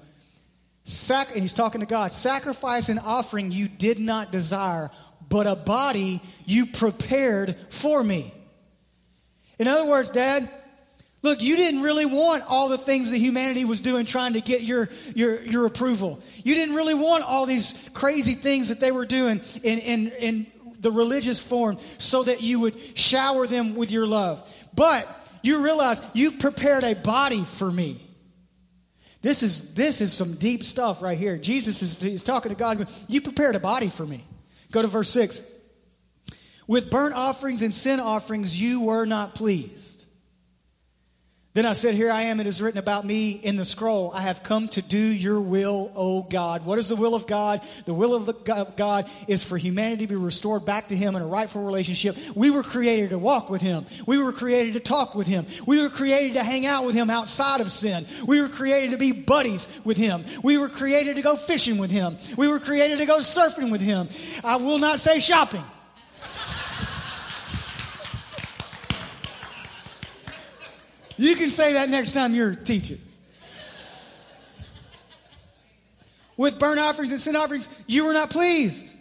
Sac- 0.88 1.32
and 1.32 1.42
he's 1.42 1.52
talking 1.52 1.82
to 1.82 1.86
God. 1.86 2.12
Sacrifice 2.12 2.88
and 2.88 2.98
offering 2.98 3.52
you 3.52 3.68
did 3.68 3.98
not 3.98 4.32
desire, 4.32 4.90
but 5.28 5.46
a 5.46 5.54
body 5.54 6.22
you 6.46 6.64
prepared 6.64 7.56
for 7.68 8.02
me. 8.02 8.32
In 9.58 9.68
other 9.68 9.84
words, 9.84 10.08
Dad, 10.08 10.48
look, 11.20 11.42
you 11.42 11.56
didn't 11.56 11.82
really 11.82 12.06
want 12.06 12.42
all 12.48 12.70
the 12.70 12.78
things 12.78 13.10
that 13.10 13.18
humanity 13.18 13.66
was 13.66 13.82
doing 13.82 14.06
trying 14.06 14.32
to 14.32 14.40
get 14.40 14.62
your, 14.62 14.88
your, 15.14 15.42
your 15.42 15.66
approval. 15.66 16.22
You 16.42 16.54
didn't 16.54 16.74
really 16.74 16.94
want 16.94 17.22
all 17.22 17.44
these 17.44 17.90
crazy 17.92 18.32
things 18.32 18.70
that 18.70 18.80
they 18.80 18.90
were 18.90 19.04
doing 19.04 19.42
in, 19.62 19.78
in, 19.80 20.08
in 20.12 20.46
the 20.80 20.90
religious 20.90 21.38
form 21.38 21.76
so 21.98 22.22
that 22.22 22.42
you 22.42 22.60
would 22.60 22.96
shower 22.96 23.46
them 23.46 23.74
with 23.74 23.90
your 23.90 24.06
love. 24.06 24.42
But 24.74 25.06
you 25.42 25.62
realize 25.62 26.00
you've 26.14 26.38
prepared 26.38 26.82
a 26.82 26.94
body 26.94 27.44
for 27.44 27.70
me. 27.70 28.07
This 29.20 29.42
is, 29.42 29.74
this 29.74 30.00
is 30.00 30.12
some 30.12 30.34
deep 30.34 30.62
stuff 30.62 31.02
right 31.02 31.18
here. 31.18 31.36
Jesus 31.38 31.82
is 31.82 32.00
he's 32.00 32.22
talking 32.22 32.50
to 32.50 32.56
God. 32.56 32.88
You 33.08 33.20
prepared 33.20 33.56
a 33.56 33.60
body 33.60 33.88
for 33.88 34.06
me. 34.06 34.24
Go 34.70 34.82
to 34.82 34.88
verse 34.88 35.10
6. 35.10 35.42
With 36.66 36.90
burnt 36.90 37.14
offerings 37.14 37.62
and 37.62 37.74
sin 37.74 37.98
offerings, 37.98 38.60
you 38.60 38.82
were 38.82 39.06
not 39.06 39.34
pleased. 39.34 39.97
Then 41.58 41.66
I 41.66 41.72
said, 41.72 41.96
Here 41.96 42.12
I 42.12 42.22
am, 42.22 42.38
it 42.38 42.46
is 42.46 42.62
written 42.62 42.78
about 42.78 43.04
me 43.04 43.32
in 43.32 43.56
the 43.56 43.64
scroll. 43.64 44.12
I 44.14 44.20
have 44.20 44.44
come 44.44 44.68
to 44.68 44.80
do 44.80 44.96
your 44.96 45.40
will, 45.40 45.90
O 45.96 46.22
God. 46.22 46.64
What 46.64 46.78
is 46.78 46.86
the 46.86 46.94
will 46.94 47.16
of 47.16 47.26
God? 47.26 47.62
The 47.84 47.92
will 47.92 48.14
of 48.14 48.76
God 48.76 49.10
is 49.26 49.42
for 49.42 49.58
humanity 49.58 50.06
to 50.06 50.12
be 50.12 50.14
restored 50.14 50.64
back 50.64 50.86
to 50.90 50.96
Him 50.96 51.16
in 51.16 51.22
a 51.22 51.26
rightful 51.26 51.64
relationship. 51.64 52.16
We 52.36 52.50
were 52.50 52.62
created 52.62 53.10
to 53.10 53.18
walk 53.18 53.50
with 53.50 53.60
Him, 53.60 53.86
we 54.06 54.18
were 54.18 54.30
created 54.30 54.74
to 54.74 54.78
talk 54.80 55.16
with 55.16 55.26
Him, 55.26 55.46
we 55.66 55.82
were 55.82 55.88
created 55.88 56.34
to 56.34 56.44
hang 56.44 56.64
out 56.64 56.86
with 56.86 56.94
Him 56.94 57.10
outside 57.10 57.60
of 57.60 57.72
sin. 57.72 58.06
We 58.24 58.40
were 58.40 58.48
created 58.48 58.92
to 58.92 58.96
be 58.96 59.10
buddies 59.10 59.66
with 59.84 59.96
Him, 59.96 60.22
we 60.44 60.58
were 60.58 60.68
created 60.68 61.16
to 61.16 61.22
go 61.22 61.34
fishing 61.34 61.78
with 61.78 61.90
Him, 61.90 62.18
we 62.36 62.46
were 62.46 62.60
created 62.60 62.98
to 62.98 63.04
go 63.04 63.18
surfing 63.18 63.72
with 63.72 63.80
Him. 63.80 64.08
I 64.44 64.58
will 64.58 64.78
not 64.78 65.00
say 65.00 65.18
shopping. 65.18 65.64
You 71.18 71.34
can 71.34 71.50
say 71.50 71.74
that 71.74 71.90
next 71.90 72.12
time 72.12 72.34
you're 72.34 72.50
a 72.50 72.56
teacher. 72.56 72.96
With 76.36 76.60
burnt 76.60 76.78
offerings 76.78 77.10
and 77.10 77.20
sin 77.20 77.34
offerings, 77.34 77.68
you 77.88 78.06
were 78.06 78.12
not 78.12 78.30
pleased. 78.30 78.94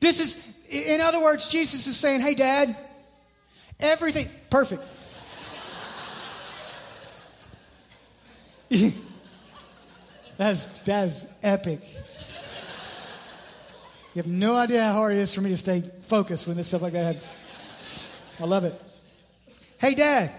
This 0.00 0.18
is, 0.18 0.42
in 0.70 1.02
other 1.02 1.22
words, 1.22 1.48
Jesus 1.48 1.86
is 1.86 1.96
saying, 1.98 2.22
hey, 2.22 2.34
Dad, 2.34 2.74
everything, 3.78 4.28
perfect. 4.48 4.82
that's, 10.38 10.78
that's 10.80 11.26
epic. 11.42 11.80
You 14.14 14.22
have 14.22 14.26
no 14.26 14.56
idea 14.56 14.82
how 14.82 14.94
hard 14.94 15.12
it 15.12 15.18
is 15.18 15.34
for 15.34 15.42
me 15.42 15.50
to 15.50 15.56
stay 15.58 15.82
focused 16.02 16.46
when 16.46 16.56
this 16.56 16.68
stuff 16.68 16.80
like 16.80 16.94
that 16.94 17.04
happens. 17.04 17.28
I 18.40 18.44
love 18.44 18.64
it. 18.64 18.80
Hey, 19.78 19.94
Dad, 19.94 20.32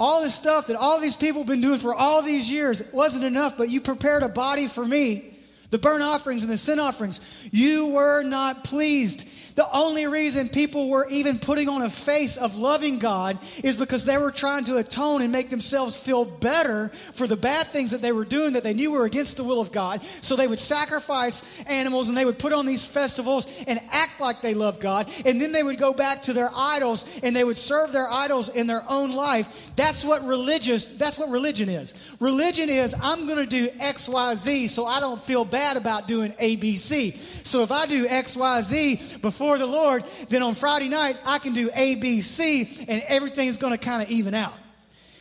all 0.00 0.22
this 0.22 0.34
stuff 0.34 0.68
that 0.68 0.76
all 0.76 0.98
these 0.98 1.14
people 1.14 1.42
have 1.42 1.46
been 1.46 1.60
doing 1.60 1.78
for 1.78 1.94
all 1.94 2.22
these 2.22 2.50
years 2.50 2.82
wasn't 2.90 3.22
enough, 3.22 3.58
but 3.58 3.68
you 3.68 3.82
prepared 3.82 4.22
a 4.22 4.30
body 4.30 4.66
for 4.66 4.84
me. 4.84 5.29
The 5.70 5.78
burnt 5.78 6.02
offerings 6.02 6.42
and 6.42 6.50
the 6.50 6.58
sin 6.58 6.80
offerings. 6.80 7.20
You 7.52 7.88
were 7.88 8.22
not 8.24 8.64
pleased. 8.64 9.28
The 9.54 9.70
only 9.72 10.06
reason 10.06 10.48
people 10.48 10.88
were 10.88 11.06
even 11.10 11.38
putting 11.38 11.68
on 11.68 11.82
a 11.82 11.90
face 11.90 12.36
of 12.36 12.56
loving 12.56 12.98
God 12.98 13.38
is 13.62 13.76
because 13.76 14.04
they 14.04 14.16
were 14.16 14.30
trying 14.30 14.64
to 14.64 14.78
atone 14.78 15.22
and 15.22 15.30
make 15.30 15.50
themselves 15.50 15.96
feel 15.96 16.24
better 16.24 16.88
for 17.14 17.26
the 17.26 17.36
bad 17.36 17.66
things 17.66 17.90
that 17.90 18.00
they 18.00 18.12
were 18.12 18.24
doing 18.24 18.54
that 18.54 18.64
they 18.64 18.74
knew 18.74 18.92
were 18.92 19.04
against 19.04 19.36
the 19.36 19.44
will 19.44 19.60
of 19.60 19.70
God. 19.70 20.00
So 20.22 20.34
they 20.34 20.46
would 20.46 20.58
sacrifice 20.58 21.62
animals 21.64 22.08
and 22.08 22.16
they 22.16 22.24
would 22.24 22.38
put 22.38 22.52
on 22.52 22.66
these 22.66 22.86
festivals 22.86 23.46
and 23.66 23.80
act 23.90 24.20
like 24.20 24.40
they 24.40 24.54
loved 24.54 24.80
God. 24.80 25.08
And 25.24 25.40
then 25.40 25.52
they 25.52 25.62
would 25.62 25.78
go 25.78 25.92
back 25.92 26.22
to 26.22 26.32
their 26.32 26.50
idols 26.54 27.20
and 27.22 27.34
they 27.36 27.44
would 27.44 27.58
serve 27.58 27.92
their 27.92 28.08
idols 28.08 28.48
in 28.48 28.66
their 28.66 28.84
own 28.88 29.12
life. 29.12 29.72
That's 29.76 30.04
what 30.04 30.24
religious, 30.24 30.86
that's 30.86 31.18
what 31.18 31.28
religion 31.28 31.68
is. 31.68 31.94
Religion 32.18 32.70
is 32.70 32.94
I'm 33.00 33.26
going 33.26 33.38
to 33.38 33.46
do 33.46 33.68
X, 33.78 34.08
Y, 34.08 34.34
Z 34.34 34.68
so 34.68 34.86
I 34.86 35.00
don't 35.00 35.20
feel 35.20 35.44
bad 35.44 35.59
about 35.76 36.08
doing 36.08 36.34
A, 36.38 36.56
B, 36.56 36.76
C. 36.76 37.12
So 37.12 37.62
if 37.62 37.72
I 37.72 37.86
do 37.86 38.06
X, 38.06 38.36
Y, 38.36 38.60
Z 38.60 39.18
before 39.20 39.58
the 39.58 39.66
Lord, 39.66 40.04
then 40.28 40.42
on 40.42 40.54
Friday 40.54 40.88
night, 40.88 41.16
I 41.24 41.38
can 41.38 41.54
do 41.54 41.70
A, 41.74 41.94
B, 41.96 42.20
C, 42.20 42.68
and 42.88 43.02
everything's 43.06 43.56
going 43.56 43.72
to 43.72 43.78
kind 43.78 44.02
of 44.02 44.10
even 44.10 44.34
out. 44.34 44.54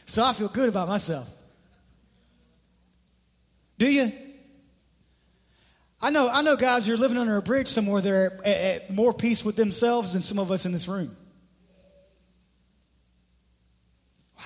So 0.05 0.23
I 0.23 0.33
feel 0.33 0.47
good 0.47 0.69
about 0.69 0.87
myself. 0.87 1.29
Do 3.77 3.91
you? 3.91 4.11
I 6.01 6.11
know, 6.11 6.29
I 6.29 6.41
know 6.41 6.55
guys 6.55 6.87
you're 6.87 6.97
living 6.97 7.17
under 7.17 7.37
a 7.37 7.41
bridge 7.41 7.67
somewhere 7.67 8.01
that 8.01 8.11
are 8.11 8.41
at, 8.45 8.57
at 8.57 8.93
more 8.93 9.13
peace 9.13 9.43
with 9.43 9.55
themselves 9.55 10.13
than 10.13 10.21
some 10.21 10.39
of 10.39 10.49
us 10.51 10.65
in 10.65 10.71
this 10.71 10.87
room. 10.87 11.15
Wow. 14.37 14.43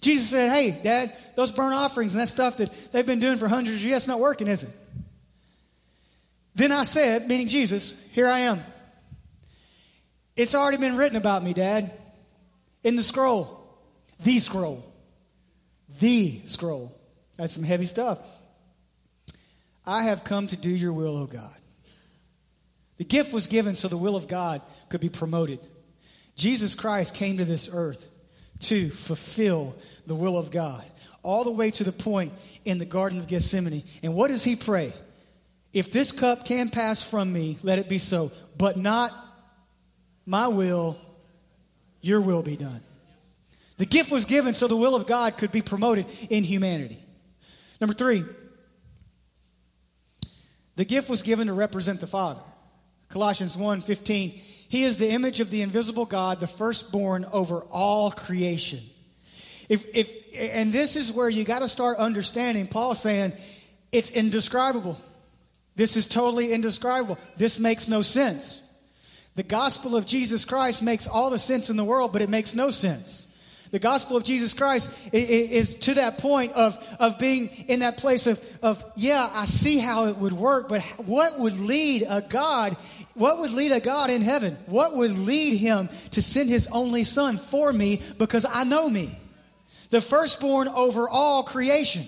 Jesus 0.00 0.30
said, 0.30 0.52
Hey, 0.52 0.78
Dad, 0.82 1.14
those 1.36 1.52
burnt 1.52 1.74
offerings 1.74 2.14
and 2.14 2.22
that 2.22 2.28
stuff 2.28 2.56
that 2.58 2.70
they've 2.92 3.06
been 3.06 3.20
doing 3.20 3.38
for 3.38 3.48
hundreds 3.48 3.78
of 3.78 3.84
years, 3.84 3.98
it's 3.98 4.06
not 4.08 4.20
working, 4.20 4.48
is 4.48 4.62
it? 4.62 4.70
Then 6.54 6.72
I 6.72 6.84
said, 6.84 7.28
meaning 7.28 7.48
Jesus, 7.48 8.00
here 8.12 8.26
I 8.26 8.40
am. 8.40 8.60
It's 10.36 10.54
already 10.54 10.78
been 10.78 10.96
written 10.96 11.16
about 11.16 11.42
me, 11.42 11.52
Dad, 11.52 11.90
in 12.82 12.96
the 12.96 13.02
scroll. 13.02 13.58
The 14.20 14.38
scroll. 14.38 14.84
The 16.00 16.40
scroll. 16.44 16.98
That's 17.36 17.52
some 17.52 17.64
heavy 17.64 17.86
stuff. 17.86 18.18
I 19.86 20.04
have 20.04 20.24
come 20.24 20.46
to 20.48 20.56
do 20.56 20.70
your 20.70 20.92
will, 20.92 21.16
O 21.16 21.26
God. 21.26 21.54
The 22.98 23.04
gift 23.04 23.32
was 23.32 23.46
given 23.46 23.74
so 23.74 23.88
the 23.88 23.96
will 23.96 24.16
of 24.16 24.28
God 24.28 24.60
could 24.90 25.00
be 25.00 25.08
promoted. 25.08 25.58
Jesus 26.36 26.74
Christ 26.74 27.14
came 27.14 27.38
to 27.38 27.44
this 27.44 27.68
earth 27.72 28.08
to 28.60 28.90
fulfill 28.90 29.74
the 30.06 30.14
will 30.14 30.36
of 30.36 30.50
God, 30.50 30.84
all 31.22 31.44
the 31.44 31.50
way 31.50 31.70
to 31.70 31.84
the 31.84 31.92
point 31.92 32.32
in 32.64 32.78
the 32.78 32.84
Garden 32.84 33.18
of 33.18 33.26
Gethsemane. 33.26 33.84
And 34.02 34.14
what 34.14 34.28
does 34.28 34.44
he 34.44 34.56
pray? 34.56 34.92
If 35.72 35.92
this 35.92 36.12
cup 36.12 36.44
can 36.44 36.68
pass 36.68 37.02
from 37.02 37.32
me, 37.32 37.58
let 37.62 37.78
it 37.78 37.88
be 37.88 37.98
so. 37.98 38.32
But 38.56 38.76
not 38.76 39.12
my 40.26 40.48
will, 40.48 40.96
your 42.00 42.20
will 42.20 42.42
be 42.42 42.56
done. 42.56 42.80
The 43.76 43.86
gift 43.86 44.10
was 44.10 44.24
given 44.24 44.52
so 44.52 44.66
the 44.66 44.76
will 44.76 44.94
of 44.94 45.06
God 45.06 45.38
could 45.38 45.52
be 45.52 45.62
promoted 45.62 46.06
in 46.28 46.44
humanity. 46.44 46.98
Number 47.80 47.94
three, 47.94 48.24
the 50.76 50.84
gift 50.84 51.08
was 51.08 51.22
given 51.22 51.46
to 51.46 51.54
represent 51.54 52.00
the 52.00 52.06
Father. 52.06 52.42
Colossians 53.08 53.56
1 53.56 53.80
15. 53.80 54.30
He 54.68 54.84
is 54.84 54.98
the 54.98 55.10
image 55.10 55.40
of 55.40 55.50
the 55.50 55.62
invisible 55.62 56.04
God, 56.04 56.40
the 56.40 56.46
firstborn 56.46 57.26
over 57.32 57.62
all 57.70 58.10
creation. 58.10 58.80
If, 59.70 59.86
if, 59.94 60.12
and 60.34 60.72
this 60.72 60.96
is 60.96 61.12
where 61.12 61.28
you 61.28 61.44
got 61.44 61.60
to 61.60 61.68
start 61.68 61.98
understanding. 61.98 62.66
Paul 62.66 62.96
saying 62.96 63.32
it's 63.92 64.10
indescribable. 64.10 64.98
This 65.76 65.96
is 65.96 66.06
totally 66.06 66.52
indescribable. 66.52 67.18
This 67.36 67.60
makes 67.60 67.88
no 67.88 68.02
sense. 68.02 68.60
The 69.36 69.44
gospel 69.44 69.96
of 69.96 70.06
Jesus 70.06 70.44
Christ 70.44 70.82
makes 70.82 71.06
all 71.06 71.30
the 71.30 71.38
sense 71.38 71.70
in 71.70 71.76
the 71.76 71.84
world, 71.84 72.12
but 72.12 72.20
it 72.20 72.28
makes 72.28 72.52
no 72.52 72.70
sense. 72.70 73.28
The 73.70 73.78
gospel 73.78 74.16
of 74.16 74.24
Jesus 74.24 74.52
Christ 74.52 74.90
is 75.12 75.76
to 75.76 75.94
that 75.94 76.18
point 76.18 76.52
of, 76.54 76.76
of 76.98 77.20
being 77.20 77.46
in 77.68 77.78
that 77.80 77.96
place 77.96 78.26
of, 78.26 78.44
of, 78.62 78.84
yeah, 78.96 79.30
I 79.32 79.44
see 79.44 79.78
how 79.78 80.06
it 80.06 80.16
would 80.16 80.32
work, 80.32 80.68
but 80.68 80.82
what 80.96 81.38
would 81.38 81.60
lead 81.60 82.04
a 82.08 82.20
God, 82.20 82.76
what 83.14 83.38
would 83.38 83.54
lead 83.54 83.70
a 83.70 83.78
God 83.78 84.10
in 84.10 84.22
heaven? 84.22 84.56
What 84.66 84.96
would 84.96 85.16
lead 85.16 85.58
him 85.58 85.88
to 86.10 86.20
send 86.20 86.48
his 86.48 86.66
only 86.72 87.04
son 87.04 87.36
for 87.36 87.72
me 87.72 88.02
because 88.18 88.44
I 88.44 88.64
know 88.64 88.90
me? 88.90 89.16
The 89.90 90.00
firstborn 90.00 90.68
over 90.68 91.08
all 91.08 91.42
creation. 91.42 92.06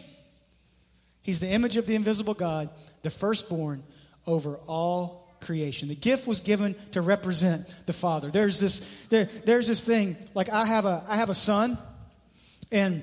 He's 1.23 1.41
the 1.41 1.49
image 1.49 1.77
of 1.77 1.87
the 1.87 1.95
invisible 1.95 2.35
God 2.35 2.71
the 3.03 3.11
firstborn 3.11 3.83
over 4.27 4.57
all 4.69 5.29
creation. 5.41 5.89
The 5.89 5.95
gift 5.95 6.27
was 6.27 6.41
given 6.41 6.75
to 6.93 7.01
represent 7.01 7.73
the 7.87 7.93
Father. 7.93 8.31
There's 8.31 8.61
this, 8.61 8.81
there, 9.09 9.29
there's 9.45 9.67
this 9.67 9.85
thing, 9.85 10.17
like 10.35 10.49
I 10.49 10.65
have 10.67 10.85
a 10.85 11.05
I 11.09 11.17
have 11.17 11.31
a 11.31 11.35
son, 11.35 11.79
and 12.71 13.03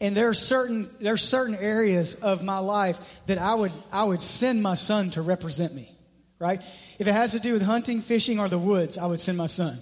and 0.00 0.16
there 0.16 0.28
are 0.28 0.34
certain 0.34 0.88
there 1.00 1.12
are 1.12 1.18
certain 1.18 1.56
areas 1.56 2.14
of 2.14 2.44
my 2.44 2.58
life 2.58 3.22
that 3.26 3.38
I 3.38 3.54
would 3.54 3.72
I 3.92 4.04
would 4.04 4.20
send 4.20 4.62
my 4.62 4.74
son 4.74 5.10
to 5.10 5.22
represent 5.22 5.74
me. 5.74 5.90
Right? 6.38 6.62
If 6.98 7.06
it 7.06 7.12
has 7.12 7.32
to 7.32 7.40
do 7.40 7.52
with 7.52 7.62
hunting, 7.62 8.00
fishing, 8.00 8.38
or 8.38 8.48
the 8.48 8.58
woods, 8.58 8.98
I 8.98 9.06
would 9.06 9.20
send 9.20 9.38
my 9.38 9.46
son. 9.46 9.78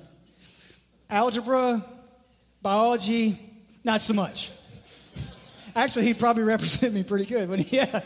Algebra, 1.11 1.85
biology, 2.63 3.39
not 3.85 4.03
so 4.03 4.15
much. 4.15 4.51
Actually, 5.75 6.07
he'd 6.07 6.19
probably 6.19 6.43
represent 6.43 6.93
me 6.93 7.03
pretty 7.03 7.25
good, 7.25 7.49
but 7.49 7.73
yeah. 7.73 8.01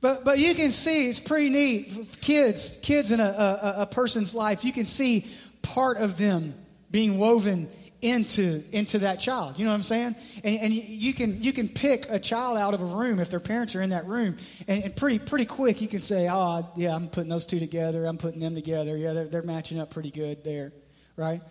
But, 0.00 0.24
but 0.24 0.38
you 0.38 0.54
can 0.54 0.72
see, 0.72 1.08
it's 1.08 1.20
pretty 1.20 1.48
neat. 1.48 2.18
Kids, 2.20 2.78
kids 2.82 3.12
in 3.12 3.20
a, 3.20 3.24
a, 3.24 3.74
a 3.82 3.86
person's 3.86 4.34
life, 4.34 4.64
you 4.64 4.72
can 4.72 4.84
see 4.84 5.26
part 5.62 5.96
of 5.96 6.18
them 6.18 6.54
being 6.90 7.18
woven 7.18 7.68
into 8.02 8.64
into 8.72 8.98
that 8.98 9.20
child. 9.20 9.58
You 9.60 9.64
know 9.64 9.70
what 9.70 9.76
I'm 9.76 9.84
saying? 9.84 10.16
And, 10.42 10.58
and 10.60 10.74
you 10.74 11.14
can 11.14 11.40
you 11.40 11.52
can 11.52 11.68
pick 11.68 12.06
a 12.10 12.18
child 12.18 12.58
out 12.58 12.74
of 12.74 12.82
a 12.82 12.84
room 12.84 13.20
if 13.20 13.30
their 13.30 13.40
parents 13.40 13.76
are 13.76 13.80
in 13.80 13.90
that 13.90 14.06
room, 14.06 14.36
and, 14.66 14.82
and, 14.82 14.96
pretty 14.96 15.20
pretty 15.20 15.46
quick 15.46 15.80
you 15.80 15.86
can 15.86 16.02
say, 16.02 16.28
oh 16.28 16.68
yeah, 16.74 16.96
I'm 16.96 17.06
putting 17.08 17.30
those 17.30 17.46
two 17.46 17.60
together. 17.60 18.04
I'm 18.04 18.18
putting 18.18 18.40
them 18.40 18.56
together. 18.56 18.96
Yeah, 18.96 19.12
they're, 19.12 19.28
they're 19.28 19.42
matching 19.42 19.78
up 19.78 19.92
pretty 19.92 20.10
good 20.10 20.42
there, 20.42 20.72
right? 21.16 21.42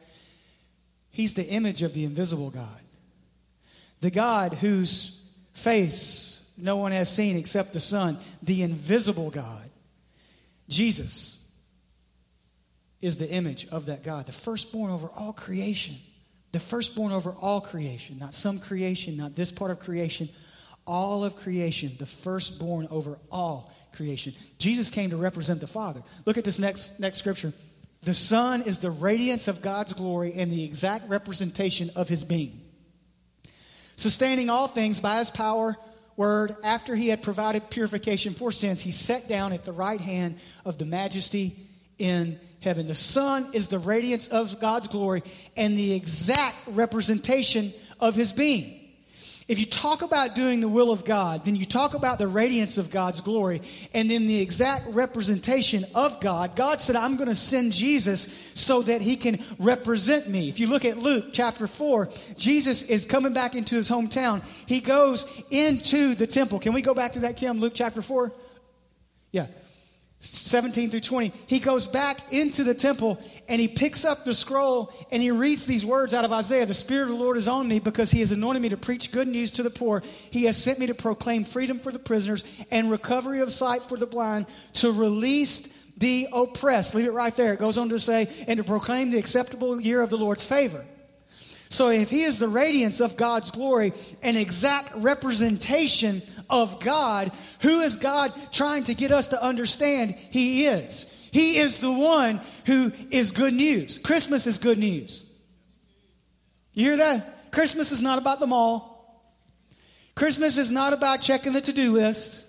He's 1.11 1.33
the 1.33 1.47
image 1.47 1.81
of 1.83 1.93
the 1.93 2.05
invisible 2.05 2.49
God, 2.49 2.81
the 3.99 4.11
God 4.11 4.53
whose 4.53 5.21
face 5.53 6.43
no 6.57 6.77
one 6.77 6.91
has 6.91 7.13
seen 7.13 7.37
except 7.37 7.73
the 7.73 7.79
Son, 7.79 8.17
the 8.41 8.63
invisible 8.63 9.29
God. 9.29 9.69
Jesus 10.69 11.39
is 13.01 13.17
the 13.17 13.29
image 13.29 13.67
of 13.69 13.87
that 13.87 14.03
God, 14.03 14.27
the 14.27 14.31
firstborn 14.31 14.91
over 14.91 15.09
all 15.15 15.33
creation. 15.33 15.95
The 16.51 16.59
firstborn 16.59 17.13
over 17.13 17.31
all 17.31 17.61
creation, 17.61 18.19
not 18.19 18.33
some 18.33 18.59
creation, 18.59 19.15
not 19.15 19.37
this 19.37 19.51
part 19.51 19.71
of 19.71 19.79
creation, 19.79 20.27
all 20.85 21.23
of 21.23 21.37
creation, 21.37 21.93
the 21.97 22.05
firstborn 22.05 22.87
over 22.91 23.17
all 23.31 23.73
creation. 23.93 24.33
Jesus 24.57 24.89
came 24.89 25.11
to 25.11 25.17
represent 25.17 25.61
the 25.61 25.67
Father. 25.67 26.01
Look 26.25 26.37
at 26.37 26.43
this 26.43 26.59
next, 26.59 26.99
next 26.99 27.19
scripture. 27.19 27.53
The 28.03 28.13
Son 28.15 28.63
is 28.63 28.79
the 28.79 28.89
radiance 28.89 29.47
of 29.47 29.61
God's 29.61 29.93
glory 29.93 30.33
and 30.33 30.51
the 30.51 30.63
exact 30.63 31.07
representation 31.07 31.91
of 31.95 32.09
his 32.09 32.23
being. 32.23 32.61
Sustaining 33.95 34.49
all 34.49 34.67
things 34.67 34.99
by 34.99 35.19
his 35.19 35.29
power, 35.29 35.77
word, 36.17 36.55
after 36.63 36.95
he 36.95 37.09
had 37.09 37.21
provided 37.21 37.69
purification 37.69 38.33
for 38.33 38.51
sins, 38.51 38.81
he 38.81 38.91
sat 38.91 39.27
down 39.27 39.53
at 39.53 39.65
the 39.65 39.71
right 39.71 40.01
hand 40.01 40.37
of 40.65 40.79
the 40.79 40.85
majesty 40.85 41.55
in 41.99 42.39
heaven. 42.61 42.87
The 42.87 42.95
Son 42.95 43.49
is 43.53 43.67
the 43.67 43.77
radiance 43.77 44.27
of 44.27 44.59
God's 44.59 44.87
glory 44.87 45.21
and 45.55 45.77
the 45.77 45.93
exact 45.93 46.57
representation 46.69 47.71
of 47.99 48.15
his 48.15 48.33
being. 48.33 48.80
If 49.47 49.59
you 49.59 49.65
talk 49.65 50.01
about 50.01 50.35
doing 50.35 50.61
the 50.61 50.67
will 50.67 50.91
of 50.91 51.03
God, 51.03 51.45
then 51.45 51.55
you 51.55 51.65
talk 51.65 51.93
about 51.93 52.19
the 52.19 52.27
radiance 52.27 52.77
of 52.77 52.89
God's 52.89 53.21
glory 53.21 53.61
and 53.93 54.09
then 54.09 54.27
the 54.27 54.41
exact 54.41 54.85
representation 54.89 55.85
of 55.95 56.19
God. 56.21 56.55
God 56.55 56.79
said, 56.79 56.95
I'm 56.95 57.17
going 57.17 57.27
to 57.27 57.35
send 57.35 57.73
Jesus 57.73 58.51
so 58.53 58.81
that 58.83 59.01
he 59.01 59.15
can 59.15 59.43
represent 59.59 60.29
me. 60.29 60.47
If 60.47 60.59
you 60.59 60.67
look 60.67 60.85
at 60.85 60.97
Luke 60.97 61.25
chapter 61.33 61.67
4, 61.67 62.09
Jesus 62.37 62.83
is 62.83 63.03
coming 63.03 63.33
back 63.33 63.55
into 63.55 63.75
his 63.75 63.89
hometown. 63.89 64.43
He 64.67 64.79
goes 64.79 65.43
into 65.49 66.15
the 66.15 66.27
temple. 66.27 66.59
Can 66.59 66.73
we 66.73 66.81
go 66.81 66.93
back 66.93 67.13
to 67.13 67.19
that, 67.21 67.35
Kim? 67.37 67.59
Luke 67.59 67.73
chapter 67.75 68.01
4? 68.01 68.31
Yeah. 69.31 69.47
17 70.23 70.91
through 70.91 70.99
20, 70.99 71.33
he 71.47 71.59
goes 71.59 71.87
back 71.87 72.31
into 72.31 72.63
the 72.63 72.75
temple 72.75 73.19
and 73.47 73.59
he 73.59 73.67
picks 73.67 74.05
up 74.05 74.23
the 74.23 74.35
scroll 74.35 74.93
and 75.09 75.19
he 75.19 75.31
reads 75.31 75.65
these 75.65 75.83
words 75.83 76.13
out 76.13 76.25
of 76.25 76.31
Isaiah 76.31 76.67
The 76.67 76.75
Spirit 76.75 77.03
of 77.03 77.17
the 77.17 77.23
Lord 77.23 77.37
is 77.37 77.47
on 77.47 77.67
me 77.67 77.79
because 77.79 78.11
he 78.11 78.19
has 78.19 78.31
anointed 78.31 78.61
me 78.61 78.69
to 78.69 78.77
preach 78.77 79.11
good 79.11 79.27
news 79.27 79.49
to 79.53 79.63
the 79.63 79.71
poor. 79.71 80.03
He 80.29 80.43
has 80.43 80.61
sent 80.61 80.77
me 80.77 80.85
to 80.87 80.93
proclaim 80.93 81.43
freedom 81.43 81.79
for 81.79 81.91
the 81.91 81.97
prisoners 81.97 82.43
and 82.69 82.91
recovery 82.91 83.41
of 83.41 83.51
sight 83.51 83.81
for 83.81 83.97
the 83.97 84.05
blind, 84.05 84.45
to 84.73 84.91
release 84.91 85.67
the 85.97 86.27
oppressed. 86.31 86.93
Leave 86.93 87.07
it 87.07 87.13
right 87.13 87.35
there. 87.35 87.53
It 87.53 87.59
goes 87.59 87.79
on 87.79 87.89
to 87.89 87.99
say, 87.99 88.27
and 88.47 88.57
to 88.57 88.63
proclaim 88.63 89.09
the 89.09 89.17
acceptable 89.17 89.81
year 89.81 90.01
of 90.01 90.11
the 90.11 90.17
Lord's 90.17 90.45
favor. 90.45 90.85
So 91.69 91.89
if 91.89 92.09
he 92.09 92.23
is 92.23 92.37
the 92.37 92.49
radiance 92.49 92.99
of 92.99 93.15
God's 93.15 93.49
glory, 93.49 93.93
an 94.21 94.35
exact 94.35 94.93
representation 94.97 96.21
of 96.51 96.79
God, 96.79 97.31
who 97.61 97.81
is 97.81 97.95
God 97.95 98.33
trying 98.51 98.83
to 98.83 98.93
get 98.93 99.11
us 99.11 99.29
to 99.29 99.41
understand 99.41 100.11
he 100.11 100.65
is? 100.65 101.29
He 101.31 101.57
is 101.57 101.79
the 101.79 101.91
one 101.91 102.41
who 102.65 102.91
is 103.09 103.31
good 103.31 103.53
news. 103.53 103.97
Christmas 103.97 104.45
is 104.45 104.57
good 104.57 104.77
news. 104.77 105.25
You 106.73 106.85
hear 106.85 106.97
that? 106.97 107.51
Christmas 107.51 107.91
is 107.91 108.01
not 108.01 108.17
about 108.17 108.39
the 108.39 108.47
mall. 108.47 108.91
Christmas 110.15 110.57
is 110.57 110.71
not 110.71 110.93
about 110.93 111.21
checking 111.21 111.53
the 111.53 111.61
to 111.61 111.73
do 111.73 111.93
list. 111.93 112.47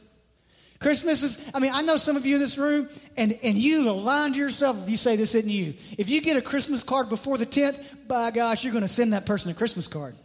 Christmas 0.80 1.22
is, 1.22 1.50
I 1.54 1.60
mean, 1.60 1.70
I 1.72 1.82
know 1.82 1.96
some 1.96 2.16
of 2.16 2.26
you 2.26 2.34
in 2.34 2.40
this 2.40 2.58
room, 2.58 2.88
and, 3.16 3.38
and 3.44 3.56
you 3.56 3.88
align 3.88 4.32
to 4.32 4.38
yourself 4.38 4.82
if 4.82 4.90
you 4.90 4.96
say 4.96 5.14
this 5.14 5.36
isn't 5.36 5.48
you. 5.48 5.74
If 5.96 6.10
you 6.10 6.20
get 6.20 6.36
a 6.36 6.42
Christmas 6.42 6.82
card 6.82 7.08
before 7.08 7.38
the 7.38 7.46
10th, 7.46 8.08
by 8.08 8.32
gosh, 8.32 8.64
you're 8.64 8.72
going 8.72 8.82
to 8.82 8.88
send 8.88 9.12
that 9.12 9.24
person 9.24 9.52
a 9.52 9.54
Christmas 9.54 9.86
card. 9.86 10.16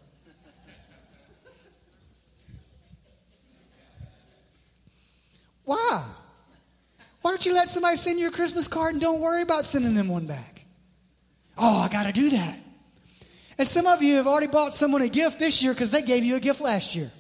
Why? 5.67 6.01
Why 7.21 7.31
don't 7.31 7.45
you 7.45 7.53
let 7.53 7.67
somebody 7.67 7.97
send 7.97 8.19
you 8.19 8.29
a 8.29 8.31
Christmas 8.31 8.69
card 8.69 8.93
and 8.93 9.01
don't 9.01 9.19
worry 9.19 9.41
about 9.41 9.65
sending 9.65 9.95
them 9.95 10.07
one 10.07 10.25
back? 10.25 10.61
Oh, 11.57 11.79
I 11.79 11.89
got 11.89 12.05
to 12.05 12.13
do 12.13 12.29
that. 12.29 12.57
And 13.57 13.67
some 13.67 13.85
of 13.85 14.01
you 14.01 14.15
have 14.15 14.27
already 14.27 14.47
bought 14.47 14.75
someone 14.75 15.01
a 15.01 15.09
gift 15.09 15.39
this 15.39 15.61
year 15.61 15.73
because 15.73 15.91
they 15.91 16.03
gave 16.03 16.23
you 16.23 16.37
a 16.37 16.39
gift 16.39 16.61
last 16.61 16.95
year. 16.95 17.11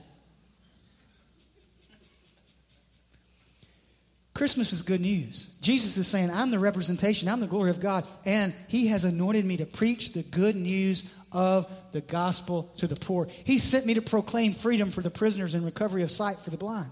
Christmas 4.33 4.71
is 4.71 4.81
good 4.81 5.01
news. 5.01 5.49
Jesus 5.59 5.97
is 5.97 6.07
saying, 6.07 6.31
I'm 6.31 6.49
the 6.49 6.59
representation, 6.59 7.27
I'm 7.27 7.41
the 7.41 7.47
glory 7.47 7.69
of 7.69 7.81
God, 7.81 8.07
and 8.23 8.53
He 8.69 8.87
has 8.87 9.03
anointed 9.03 9.43
me 9.43 9.57
to 9.57 9.65
preach 9.65 10.13
the 10.13 10.23
good 10.23 10.55
news 10.55 11.03
of 11.33 11.69
the 11.91 11.99
gospel 11.99 12.71
to 12.77 12.87
the 12.87 12.95
poor. 12.95 13.27
He 13.43 13.57
sent 13.57 13.85
me 13.85 13.95
to 13.95 14.01
proclaim 14.01 14.53
freedom 14.53 14.91
for 14.91 15.01
the 15.01 15.09
prisoners 15.09 15.53
and 15.53 15.65
recovery 15.65 16.03
of 16.03 16.11
sight 16.11 16.39
for 16.39 16.49
the 16.49 16.57
blind. 16.57 16.91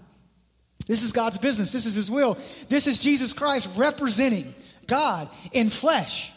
This 0.86 1.02
is 1.02 1.12
God's 1.12 1.38
business, 1.38 1.72
this 1.72 1.86
is 1.86 1.94
His 1.94 2.10
will. 2.10 2.38
This 2.68 2.86
is 2.86 2.98
Jesus 2.98 3.32
Christ 3.32 3.76
representing 3.76 4.54
God 4.86 5.28
in 5.52 5.70
flesh. 5.70 6.32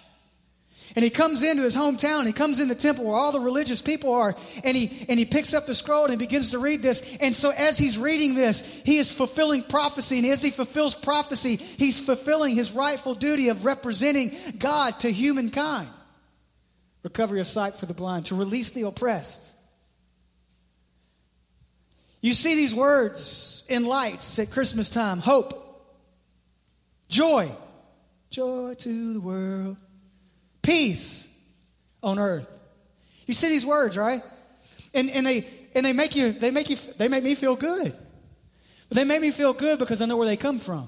And 0.95 1.03
he 1.03 1.11
comes 1.11 1.43
into 1.43 1.63
his 1.63 1.75
hometown, 1.75 2.25
he 2.25 2.33
comes 2.33 2.59
in 2.59 2.67
the 2.67 2.75
temple 2.75 3.05
where 3.05 3.15
all 3.15 3.31
the 3.31 3.39
religious 3.39 3.81
people 3.81 4.11
are, 4.11 4.35
and 4.63 4.75
he, 4.75 5.05
and 5.07 5.19
he 5.19 5.25
picks 5.25 5.53
up 5.53 5.67
the 5.67 5.73
scroll 5.73 6.03
and 6.03 6.11
he 6.11 6.17
begins 6.17 6.51
to 6.51 6.59
read 6.59 6.81
this. 6.81 7.17
And 7.21 7.35
so 7.35 7.51
as 7.51 7.77
he's 7.77 7.97
reading 7.97 8.33
this, 8.33 8.81
he 8.85 8.97
is 8.97 9.11
fulfilling 9.11 9.63
prophecy. 9.63 10.17
And 10.17 10.27
as 10.27 10.41
he 10.41 10.49
fulfills 10.49 10.95
prophecy, 10.95 11.57
he's 11.57 11.99
fulfilling 11.99 12.55
his 12.55 12.71
rightful 12.71 13.13
duty 13.13 13.49
of 13.49 13.65
representing 13.65 14.31
God 14.57 14.99
to 15.01 15.11
humankind. 15.11 15.87
Recovery 17.03 17.39
of 17.39 17.47
sight 17.47 17.75
for 17.75 17.85
the 17.85 17.93
blind, 17.93 18.25
to 18.25 18.35
release 18.35 18.71
the 18.71 18.87
oppressed. 18.87 19.55
You 22.21 22.33
see 22.33 22.55
these 22.55 22.75
words 22.75 23.63
in 23.69 23.85
lights 23.85 24.39
at 24.39 24.51
Christmas 24.51 24.89
time 24.89 25.19
hope, 25.19 25.53
joy, 27.07 27.51
joy 28.29 28.73
to 28.75 29.13
the 29.13 29.21
world 29.21 29.77
peace 30.61 31.33
on 32.03 32.19
earth. 32.19 32.47
You 33.25 33.33
see 33.33 33.49
these 33.49 33.65
words, 33.65 33.97
right? 33.97 34.21
And, 34.93 35.09
and 35.09 35.25
they 35.25 35.47
and 35.75 35.85
they 35.85 35.93
make 35.93 36.15
you 36.15 36.31
they 36.31 36.51
make 36.51 36.69
you 36.69 36.77
they 36.97 37.07
make 37.07 37.23
me 37.23 37.35
feel 37.35 37.55
good. 37.55 37.97
But 38.87 38.95
they 38.95 39.03
make 39.03 39.21
me 39.21 39.31
feel 39.31 39.53
good 39.53 39.77
because 39.77 40.01
I 40.01 40.05
know 40.05 40.17
where 40.17 40.27
they 40.27 40.37
come 40.37 40.59
from. 40.59 40.87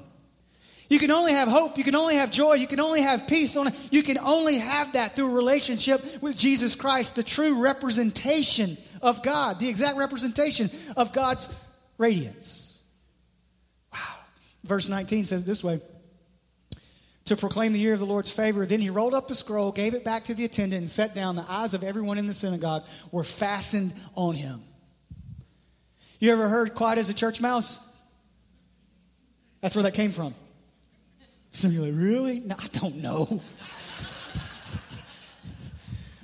You 0.89 0.99
can 0.99 1.11
only 1.11 1.31
have 1.31 1.47
hope, 1.47 1.77
you 1.77 1.85
can 1.85 1.95
only 1.95 2.15
have 2.15 2.31
joy, 2.31 2.55
you 2.55 2.67
can 2.67 2.81
only 2.81 3.01
have 3.01 3.25
peace. 3.25 3.55
On 3.55 3.71
You 3.91 4.03
can 4.03 4.17
only 4.17 4.57
have 4.57 4.93
that 4.93 5.15
through 5.15 5.31
a 5.31 5.35
relationship 5.35 6.21
with 6.21 6.35
Jesus 6.35 6.75
Christ, 6.75 7.15
the 7.15 7.23
true 7.23 7.61
representation 7.61 8.77
of 9.01 9.23
God, 9.23 9.59
the 9.59 9.69
exact 9.69 9.97
representation 9.97 10.69
of 10.95 11.13
God's 11.13 11.49
radiance. 11.97 12.79
Wow. 13.93 13.99
Verse 14.63 14.87
19 14.87 15.25
says 15.25 15.43
this 15.43 15.63
way 15.63 15.81
to 17.25 17.35
proclaim 17.35 17.71
the 17.71 17.79
year 17.79 17.93
of 17.93 17.99
the 17.99 18.05
Lord's 18.05 18.31
favor. 18.31 18.65
Then 18.65 18.81
he 18.81 18.89
rolled 18.89 19.13
up 19.13 19.27
the 19.27 19.35
scroll, 19.35 19.71
gave 19.71 19.93
it 19.93 20.03
back 20.03 20.25
to 20.25 20.33
the 20.33 20.45
attendant, 20.45 20.81
and 20.81 20.89
sat 20.89 21.15
down. 21.15 21.35
The 21.35 21.45
eyes 21.47 21.73
of 21.73 21.83
everyone 21.83 22.17
in 22.17 22.27
the 22.27 22.33
synagogue 22.33 22.83
were 23.11 23.23
fastened 23.23 23.93
on 24.15 24.35
him. 24.35 24.61
You 26.19 26.31
ever 26.31 26.47
heard 26.47 26.75
quiet 26.75 26.97
as 26.99 27.09
a 27.09 27.13
church 27.13 27.41
mouse? 27.41 27.79
That's 29.61 29.75
where 29.75 29.83
that 29.83 29.93
came 29.93 30.11
from. 30.11 30.35
Some 31.51 31.71
of 31.71 31.75
you 31.75 31.83
like, 31.83 31.93
really? 31.95 32.39
No, 32.39 32.55
I 32.57 32.67
don't 32.67 32.97
know. 32.97 33.41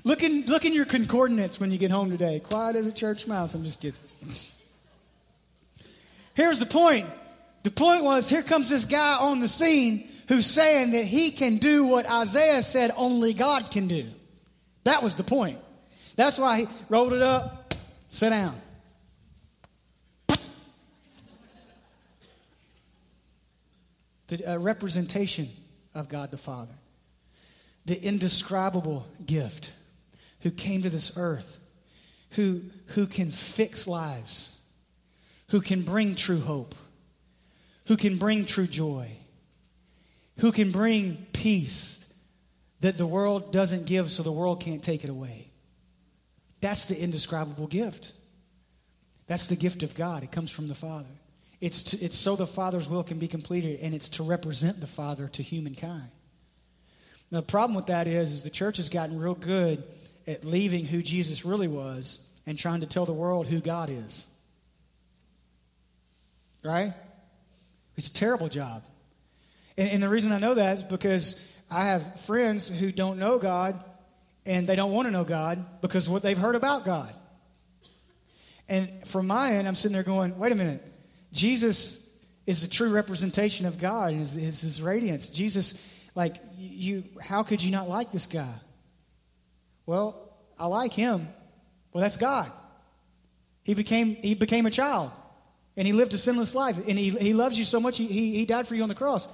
Look, 0.07 0.23
in, 0.23 0.45
look 0.45 0.65
in 0.65 0.73
your 0.73 0.85
concordance 0.85 1.59
when 1.59 1.69
you 1.69 1.77
get 1.77 1.91
home 1.91 2.09
today. 2.09 2.39
Quiet 2.39 2.75
as 2.77 2.87
a 2.87 2.91
church 2.91 3.27
mouse. 3.27 3.53
I'm 3.53 3.63
just 3.63 3.81
kidding. 3.81 3.99
Here's 6.33 6.59
the 6.59 6.65
point. 6.65 7.07
The 7.63 7.71
point 7.71 8.03
was 8.03 8.29
here 8.29 8.43
comes 8.43 8.69
this 8.69 8.85
guy 8.85 9.17
on 9.17 9.39
the 9.39 9.47
scene 9.47 10.07
who's 10.29 10.45
saying 10.45 10.91
that 10.91 11.03
he 11.03 11.31
can 11.31 11.57
do 11.57 11.87
what 11.87 12.09
Isaiah 12.09 12.63
said 12.63 12.91
only 12.95 13.33
God 13.33 13.69
can 13.69 13.87
do. 13.87 14.05
That 14.85 15.03
was 15.03 15.15
the 15.15 15.23
point. 15.23 15.59
That's 16.15 16.39
why 16.39 16.61
he 16.61 16.67
rolled 16.89 17.13
it 17.13 17.21
up, 17.21 17.73
sit 18.09 18.29
down. 18.29 18.55
The 24.27 24.53
uh, 24.53 24.57
representation 24.57 25.49
of 25.95 26.09
God 26.09 26.31
the 26.31 26.37
Father, 26.37 26.73
the 27.85 28.01
indescribable 28.01 29.07
gift 29.25 29.71
who 30.47 30.55
came 30.55 30.81
to 30.81 30.89
this 30.89 31.17
earth, 31.17 31.59
who, 32.31 32.61
who 32.87 33.05
can 33.05 33.31
fix 33.31 33.87
lives, 33.87 34.57
who 35.49 35.59
can 35.59 35.81
bring 35.81 36.15
true 36.15 36.39
hope, 36.39 36.75
who 37.87 37.97
can 37.97 38.17
bring 38.17 38.45
true 38.45 38.67
joy 38.67 39.11
who 40.39 40.51
can 40.51 40.71
bring 40.71 41.25
peace 41.33 42.05
that 42.81 42.97
the 42.97 43.07
world 43.07 43.51
doesn't 43.51 43.85
give 43.85 44.11
so 44.11 44.23
the 44.23 44.31
world 44.31 44.61
can't 44.61 44.83
take 44.83 45.03
it 45.03 45.09
away. 45.09 45.49
That's 46.61 46.85
the 46.85 46.99
indescribable 46.99 47.67
gift. 47.67 48.13
That's 49.27 49.47
the 49.47 49.55
gift 49.55 49.83
of 49.83 49.95
God. 49.95 50.23
It 50.23 50.31
comes 50.31 50.51
from 50.51 50.67
the 50.67 50.75
Father. 50.75 51.09
It's, 51.59 51.83
to, 51.83 51.97
it's 52.05 52.15
so 52.15 52.35
the 52.35 52.45
Father's 52.45 52.87
will 52.87 53.03
can 53.03 53.17
be 53.17 53.27
completed, 53.27 53.79
and 53.81 53.95
it's 53.95 54.09
to 54.09 54.23
represent 54.23 54.79
the 54.79 54.87
Father 54.87 55.27
to 55.29 55.43
humankind. 55.43 56.09
Now, 57.31 57.39
the 57.41 57.47
problem 57.47 57.75
with 57.75 57.87
that 57.87 58.07
is, 58.07 58.31
is 58.31 58.43
the 58.43 58.49
church 58.49 58.77
has 58.77 58.89
gotten 58.89 59.19
real 59.19 59.33
good 59.33 59.83
at 60.27 60.43
leaving 60.43 60.85
who 60.85 61.01
Jesus 61.01 61.45
really 61.45 61.67
was 61.67 62.19
and 62.45 62.59
trying 62.59 62.81
to 62.81 62.87
tell 62.87 63.05
the 63.05 63.13
world 63.13 63.47
who 63.47 63.59
God 63.59 63.89
is. 63.89 64.27
Right? 66.63 66.93
It's 67.95 68.09
a 68.09 68.13
terrible 68.13 68.49
job. 68.49 68.83
And, 69.77 69.89
and 69.89 70.03
the 70.03 70.09
reason 70.09 70.31
I 70.31 70.39
know 70.39 70.55
that 70.55 70.73
is 70.73 70.83
because 70.83 71.43
I 71.71 71.85
have 71.85 72.21
friends 72.21 72.69
who 72.69 72.91
don't 72.91 73.17
know 73.17 73.39
God 73.39 73.81
and 74.45 74.67
they 74.67 74.75
don't 74.75 74.91
want 74.91 75.07
to 75.07 75.11
know 75.11 75.23
God 75.23 75.63
because 75.81 76.07
what 76.07 76.23
they've 76.23 76.37
heard 76.37 76.55
about 76.55 76.85
God. 76.85 77.13
And 78.69 79.07
from 79.07 79.27
my 79.27 79.53
end, 79.53 79.67
I'm 79.67 79.75
sitting 79.75 79.93
there 79.93 80.03
going, 80.03 80.37
wait 80.37 80.51
a 80.51 80.55
minute. 80.55 80.83
Jesus 81.31 82.09
is 82.45 82.61
the 82.61 82.67
true 82.67 82.89
representation 82.89 83.65
of 83.65 83.77
God, 83.77 84.13
is, 84.13 84.35
is 84.35 84.61
his 84.61 84.81
radiance. 84.81 85.29
Jesus, 85.29 85.81
like 86.15 86.37
you 86.57 87.03
how 87.21 87.43
could 87.43 87.61
you 87.61 87.71
not 87.71 87.87
like 87.87 88.11
this 88.11 88.25
guy? 88.25 88.53
Well, 89.87 90.29
I 90.59 90.67
like 90.67 90.93
him. 90.93 91.27
Well, 91.91 92.03
that's 92.03 92.17
God. 92.17 92.51
He 93.63 93.73
became 93.73 94.15
he 94.15 94.35
became 94.35 94.67
a 94.67 94.71
child. 94.71 95.11
And 95.75 95.87
he 95.87 95.93
lived 95.93 96.13
a 96.13 96.17
sinless 96.17 96.53
life. 96.53 96.77
And 96.77 96.97
he, 96.97 97.09
he 97.11 97.33
loves 97.33 97.57
you 97.57 97.65
so 97.65 97.79
much, 97.79 97.97
he, 97.97 98.07
he, 98.07 98.45
died 98.45 98.67
for 98.67 98.73
you 98.73 98.81
on 98.81 98.89
the 98.89 98.95
cross. 98.95 99.27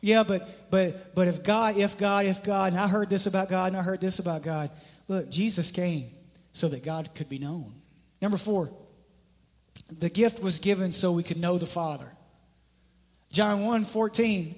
Yeah, 0.00 0.22
but 0.22 0.70
but 0.70 1.14
but 1.14 1.28
if 1.28 1.42
God, 1.42 1.76
if 1.76 1.98
God, 1.98 2.26
if 2.26 2.42
God, 2.42 2.72
and 2.72 2.80
I 2.80 2.88
heard 2.88 3.10
this 3.10 3.26
about 3.26 3.48
God, 3.48 3.72
and 3.72 3.76
I 3.76 3.82
heard 3.82 4.00
this 4.00 4.18
about 4.18 4.42
God. 4.42 4.70
Look, 5.06 5.30
Jesus 5.30 5.70
came 5.70 6.10
so 6.52 6.68
that 6.68 6.82
God 6.82 7.14
could 7.14 7.28
be 7.28 7.38
known. 7.38 7.74
Number 8.20 8.38
four, 8.38 8.70
the 9.90 10.08
gift 10.08 10.42
was 10.42 10.58
given 10.58 10.92
so 10.92 11.12
we 11.12 11.22
could 11.22 11.38
know 11.38 11.58
the 11.58 11.66
Father. 11.66 12.10
John 13.30 13.64
1 13.64 13.84
14, 13.84 14.54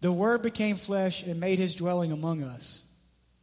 the 0.00 0.12
Word 0.12 0.42
became 0.42 0.76
flesh 0.76 1.22
and 1.22 1.40
made 1.40 1.58
his 1.58 1.74
dwelling 1.74 2.12
among 2.12 2.42
us. 2.42 2.82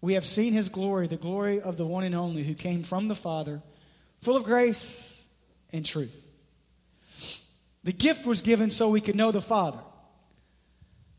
We 0.02 0.14
have 0.14 0.26
seen 0.26 0.54
his 0.54 0.70
glory, 0.70 1.08
the 1.08 1.18
glory 1.18 1.62
of 1.62 1.78
the 1.78 1.86
one 1.86 2.04
and 2.04 2.16
only 2.16 2.44
who 2.44 2.54
came 2.54 2.84
from 2.84 3.08
the 3.08 3.16
Father, 3.16 3.62
full 4.22 4.38
of 4.38 4.44
grace 4.44 5.26
and 5.74 5.86
truth. 5.86 6.26
The 7.84 7.92
gift 7.94 8.26
was 8.26 8.42
given 8.42 8.70
so 8.70 8.90
we 8.90 9.02
could 9.02 9.16
know 9.16 9.32
the 9.32 9.42
Father. 9.42 9.80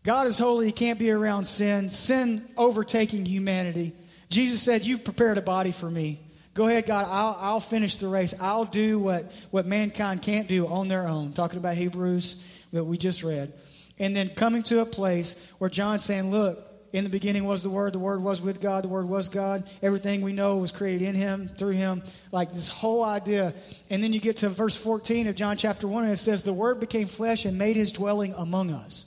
God 0.02 0.26
is 0.26 0.38
holy, 0.38 0.66
he 0.66 0.72
can't 0.72 0.98
be 0.98 1.10
around 1.10 1.44
sin, 1.46 1.90
sin 1.90 2.46
overtaking 2.56 3.26
humanity. 3.26 3.92
Jesus 4.30 4.62
said, 4.62 4.86
You've 4.86 5.04
prepared 5.04 5.36
a 5.36 5.42
body 5.42 5.72
for 5.72 5.90
me. 5.90 6.20
Go 6.54 6.66
ahead, 6.66 6.86
God, 6.86 7.06
I'll, 7.08 7.36
I'll 7.38 7.60
finish 7.60 7.96
the 7.96 8.08
race. 8.08 8.34
I'll 8.40 8.64
do 8.64 8.98
what, 8.98 9.30
what 9.50 9.66
mankind 9.66 10.22
can't 10.22 10.48
do 10.48 10.66
on 10.66 10.88
their 10.88 11.06
own. 11.06 11.32
Talking 11.32 11.58
about 11.58 11.76
Hebrews 11.76 12.42
that 12.72 12.84
we 12.84 12.96
just 12.96 13.22
read. 13.22 13.52
And 13.98 14.16
then 14.16 14.30
coming 14.30 14.62
to 14.64 14.80
a 14.80 14.86
place 14.86 15.36
where 15.58 15.70
John's 15.70 16.04
saying, 16.04 16.30
Look, 16.30 16.66
in 16.92 17.04
the 17.04 17.10
beginning 17.10 17.44
was 17.44 17.62
the 17.62 17.70
Word, 17.70 17.92
the 17.92 18.00
Word 18.00 18.22
was 18.22 18.40
with 18.40 18.60
God, 18.60 18.84
the 18.84 18.88
Word 18.88 19.08
was 19.08 19.28
God. 19.28 19.68
Everything 19.80 20.22
we 20.22 20.32
know 20.32 20.56
was 20.56 20.72
created 20.72 21.06
in 21.06 21.14
Him, 21.14 21.46
through 21.46 21.72
Him. 21.72 22.02
Like 22.32 22.52
this 22.52 22.68
whole 22.68 23.04
idea. 23.04 23.54
And 23.90 24.02
then 24.02 24.12
you 24.12 24.20
get 24.20 24.38
to 24.38 24.48
verse 24.48 24.76
14 24.76 25.28
of 25.28 25.36
John 25.36 25.56
chapter 25.56 25.86
1, 25.86 26.04
and 26.04 26.12
it 26.12 26.16
says, 26.16 26.42
The 26.42 26.52
Word 26.52 26.80
became 26.80 27.06
flesh 27.06 27.44
and 27.44 27.58
made 27.58 27.76
His 27.76 27.92
dwelling 27.92 28.34
among 28.36 28.70
us. 28.70 29.06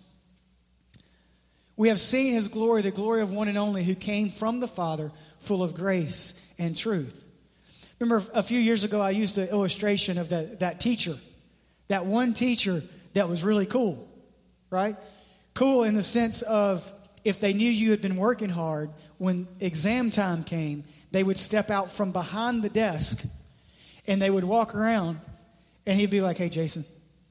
We 1.76 1.90
have 1.90 2.00
seen 2.00 2.34
His 2.34 2.48
glory, 2.48 2.84
the 2.84 2.92
glory 2.92 3.22
of 3.22 3.34
one 3.34 3.50
and 3.50 3.58
only 3.58 3.84
who 3.84 3.96
came 3.96 4.30
from 4.30 4.60
the 4.62 4.68
Father, 4.68 5.12
full 5.40 5.62
of 5.62 5.74
grace 5.74 6.40
and 6.58 6.78
truth. 6.78 7.24
Remember 8.00 8.24
a 8.34 8.44
few 8.44 8.60
years 8.60 8.84
ago, 8.84 9.02
I 9.02 9.12
used 9.12 9.36
the 9.36 9.50
illustration 9.50 10.18
of 10.18 10.30
that, 10.30 10.60
that 10.60 10.80
teacher, 10.80 11.16
that 11.90 12.06
one 12.06 12.34
teacher 12.34 12.84
that 13.14 13.28
was 13.28 13.44
really 13.44 13.66
cool, 13.66 14.10
right? 14.70 14.96
Cool 15.54 15.84
in 15.84 15.96
the 15.96 16.04
sense 16.04 16.42
of 16.44 16.92
if 17.24 17.40
they 17.40 17.54
knew 17.54 17.70
you 17.70 17.92
had 17.92 18.02
been 18.02 18.16
working 18.16 18.50
hard, 18.50 18.90
when 19.18 19.48
exam 19.60 20.12
time 20.12 20.44
came, 20.44 20.84
they 21.12 21.24
would 21.24 21.38
step 21.38 21.70
out 21.70 21.92
from 21.92 22.12
behind 22.12 22.62
the 22.62 22.70
desk 22.70 23.24
and 24.08 24.22
they 24.22 24.30
would 24.30 24.44
walk 24.44 24.76
around 24.76 25.20
and 25.86 26.00
he'd 26.00 26.10
be 26.10 26.22
like, 26.22 26.38
hey, 26.38 26.50
Jason, 26.50 26.86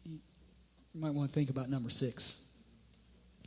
you 0.04 0.20
might 0.94 1.12
want 1.14 1.30
to 1.30 1.34
think 1.34 1.50
about 1.50 1.68
number 1.68 1.90
six. 1.90 2.38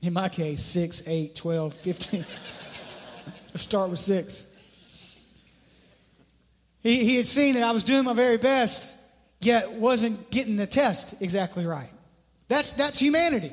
In 0.01 0.13
my 0.13 0.29
case, 0.29 0.61
6, 0.63 1.03
8, 1.07 1.35
12, 1.35 1.73
15. 1.73 2.25
Let's 3.47 3.63
start 3.63 3.89
with 3.89 3.99
6. 3.99 4.55
He, 6.81 7.03
he 7.03 7.17
had 7.17 7.25
seen 7.25 7.55
that 7.55 7.63
I 7.63 7.71
was 7.71 7.83
doing 7.83 8.03
my 8.03 8.13
very 8.13 8.37
best, 8.37 8.95
yet 9.41 9.71
wasn't 9.71 10.29
getting 10.29 10.57
the 10.57 10.67
test 10.67 11.21
exactly 11.21 11.65
right. 11.65 11.89
That's, 12.47 12.73
that's 12.73 12.99
humanity. 12.99 13.51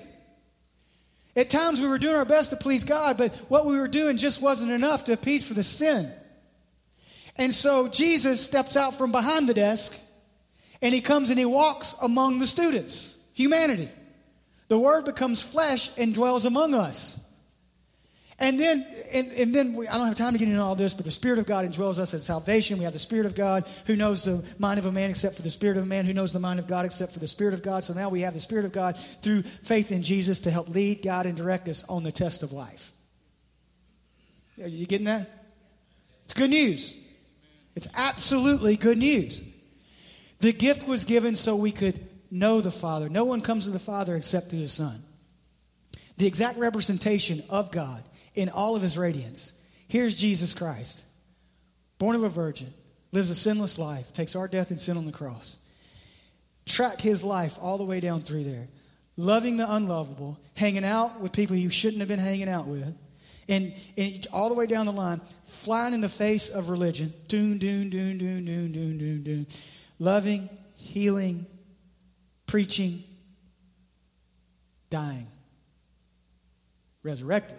At 1.34 1.48
times 1.48 1.80
we 1.80 1.88
were 1.88 1.98
doing 1.98 2.16
our 2.16 2.24
best 2.24 2.50
to 2.50 2.56
please 2.56 2.84
God, 2.84 3.16
but 3.16 3.34
what 3.48 3.64
we 3.64 3.78
were 3.78 3.88
doing 3.88 4.18
just 4.18 4.42
wasn't 4.42 4.70
enough 4.70 5.04
to 5.04 5.12
appease 5.12 5.46
for 5.46 5.54
the 5.54 5.62
sin. 5.62 6.12
And 7.36 7.54
so 7.54 7.88
Jesus 7.88 8.44
steps 8.44 8.76
out 8.76 8.94
from 8.94 9.12
behind 9.12 9.48
the 9.48 9.54
desk 9.54 9.98
and 10.82 10.94
he 10.94 11.00
comes 11.00 11.30
and 11.30 11.38
he 11.38 11.44
walks 11.44 11.94
among 12.02 12.38
the 12.38 12.46
students, 12.46 13.16
humanity. 13.32 13.88
The 14.68 14.78
word 14.78 15.04
becomes 15.04 15.42
flesh 15.42 15.90
and 15.96 16.14
dwells 16.14 16.44
among 16.44 16.74
us. 16.74 17.21
And 18.38 18.58
then, 18.58 18.86
and, 19.12 19.30
and 19.32 19.54
then 19.54 19.74
we, 19.74 19.86
I 19.86 19.96
don't 19.96 20.06
have 20.06 20.16
time 20.16 20.32
to 20.32 20.38
get 20.38 20.48
into 20.48 20.60
all 20.60 20.74
this, 20.74 20.94
but 20.94 21.04
the 21.04 21.10
Spirit 21.10 21.38
of 21.38 21.46
God 21.46 21.66
indwells 21.66 21.98
us 21.98 22.14
at 22.14 22.22
salvation. 22.22 22.78
We 22.78 22.84
have 22.84 22.92
the 22.92 22.98
Spirit 22.98 23.26
of 23.26 23.34
God 23.34 23.68
who 23.86 23.94
knows 23.94 24.24
the 24.24 24.42
mind 24.58 24.78
of 24.78 24.86
a 24.86 24.92
man 24.92 25.10
except 25.10 25.36
for 25.36 25.42
the 25.42 25.50
Spirit 25.50 25.76
of 25.76 25.84
a 25.84 25.86
man, 25.86 26.06
who 26.06 26.14
knows 26.14 26.32
the 26.32 26.40
mind 26.40 26.58
of 26.58 26.66
God 26.66 26.84
except 26.84 27.12
for 27.12 27.18
the 27.18 27.28
Spirit 27.28 27.54
of 27.54 27.62
God. 27.62 27.84
So 27.84 27.92
now 27.92 28.08
we 28.08 28.22
have 28.22 28.34
the 28.34 28.40
Spirit 28.40 28.64
of 28.64 28.72
God 28.72 28.96
through 28.96 29.42
faith 29.42 29.92
in 29.92 30.02
Jesus 30.02 30.40
to 30.40 30.50
help 30.50 30.68
lead, 30.68 31.02
guide, 31.02 31.26
and 31.26 31.36
direct 31.36 31.68
us 31.68 31.84
on 31.88 32.02
the 32.02 32.12
test 32.12 32.42
of 32.42 32.52
life. 32.52 32.92
Are 34.60 34.68
you 34.68 34.86
getting 34.86 35.06
that? 35.06 35.28
It's 36.24 36.34
good 36.34 36.50
news. 36.50 36.96
It's 37.74 37.88
absolutely 37.94 38.76
good 38.76 38.98
news. 38.98 39.42
The 40.40 40.52
gift 40.52 40.86
was 40.86 41.04
given 41.04 41.36
so 41.36 41.54
we 41.54 41.70
could 41.70 42.08
know 42.30 42.60
the 42.60 42.70
Father. 42.70 43.08
No 43.08 43.24
one 43.24 43.40
comes 43.40 43.66
to 43.66 43.70
the 43.70 43.78
Father 43.78 44.16
except 44.16 44.50
through 44.50 44.60
the 44.60 44.68
Son. 44.68 45.02
The 46.16 46.26
exact 46.26 46.58
representation 46.58 47.42
of 47.48 47.70
God 47.70 48.02
in 48.34 48.48
all 48.48 48.76
of 48.76 48.82
his 48.82 48.96
radiance. 48.96 49.52
Here's 49.88 50.16
Jesus 50.16 50.54
Christ, 50.54 51.02
born 51.98 52.16
of 52.16 52.24
a 52.24 52.28
virgin, 52.28 52.72
lives 53.12 53.30
a 53.30 53.34
sinless 53.34 53.78
life, 53.78 54.12
takes 54.12 54.34
our 54.34 54.48
death 54.48 54.70
and 54.70 54.80
sin 54.80 54.96
on 54.96 55.06
the 55.06 55.12
cross. 55.12 55.58
Track 56.64 57.00
his 57.00 57.22
life 57.22 57.58
all 57.60 57.76
the 57.76 57.84
way 57.84 58.00
down 58.00 58.22
through 58.22 58.44
there. 58.44 58.68
Loving 59.16 59.58
the 59.58 59.70
unlovable, 59.70 60.38
hanging 60.54 60.84
out 60.84 61.20
with 61.20 61.32
people 61.32 61.56
you 61.56 61.68
shouldn't 61.68 62.00
have 62.00 62.08
been 62.08 62.18
hanging 62.18 62.48
out 62.48 62.66
with, 62.66 62.96
and, 63.48 63.74
and 63.98 64.26
all 64.32 64.48
the 64.48 64.54
way 64.54 64.66
down 64.66 64.86
the 64.86 64.92
line, 64.92 65.20
flying 65.44 65.92
in 65.92 66.00
the 66.00 66.08
face 66.08 66.48
of 66.48 66.70
religion. 66.70 67.12
Doon, 67.28 67.58
doon, 67.58 67.90
doon, 67.90 68.16
doon, 68.16 68.44
doon, 68.44 68.72
doon, 68.72 68.98
doon, 68.98 69.22
doon. 69.22 69.46
Loving, 69.98 70.48
healing, 70.76 71.44
preaching, 72.46 73.04
dying, 74.88 75.26
resurrected 77.02 77.58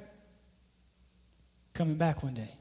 coming 1.73 1.95
back 1.95 2.23
one 2.23 2.33
day. 2.33 2.53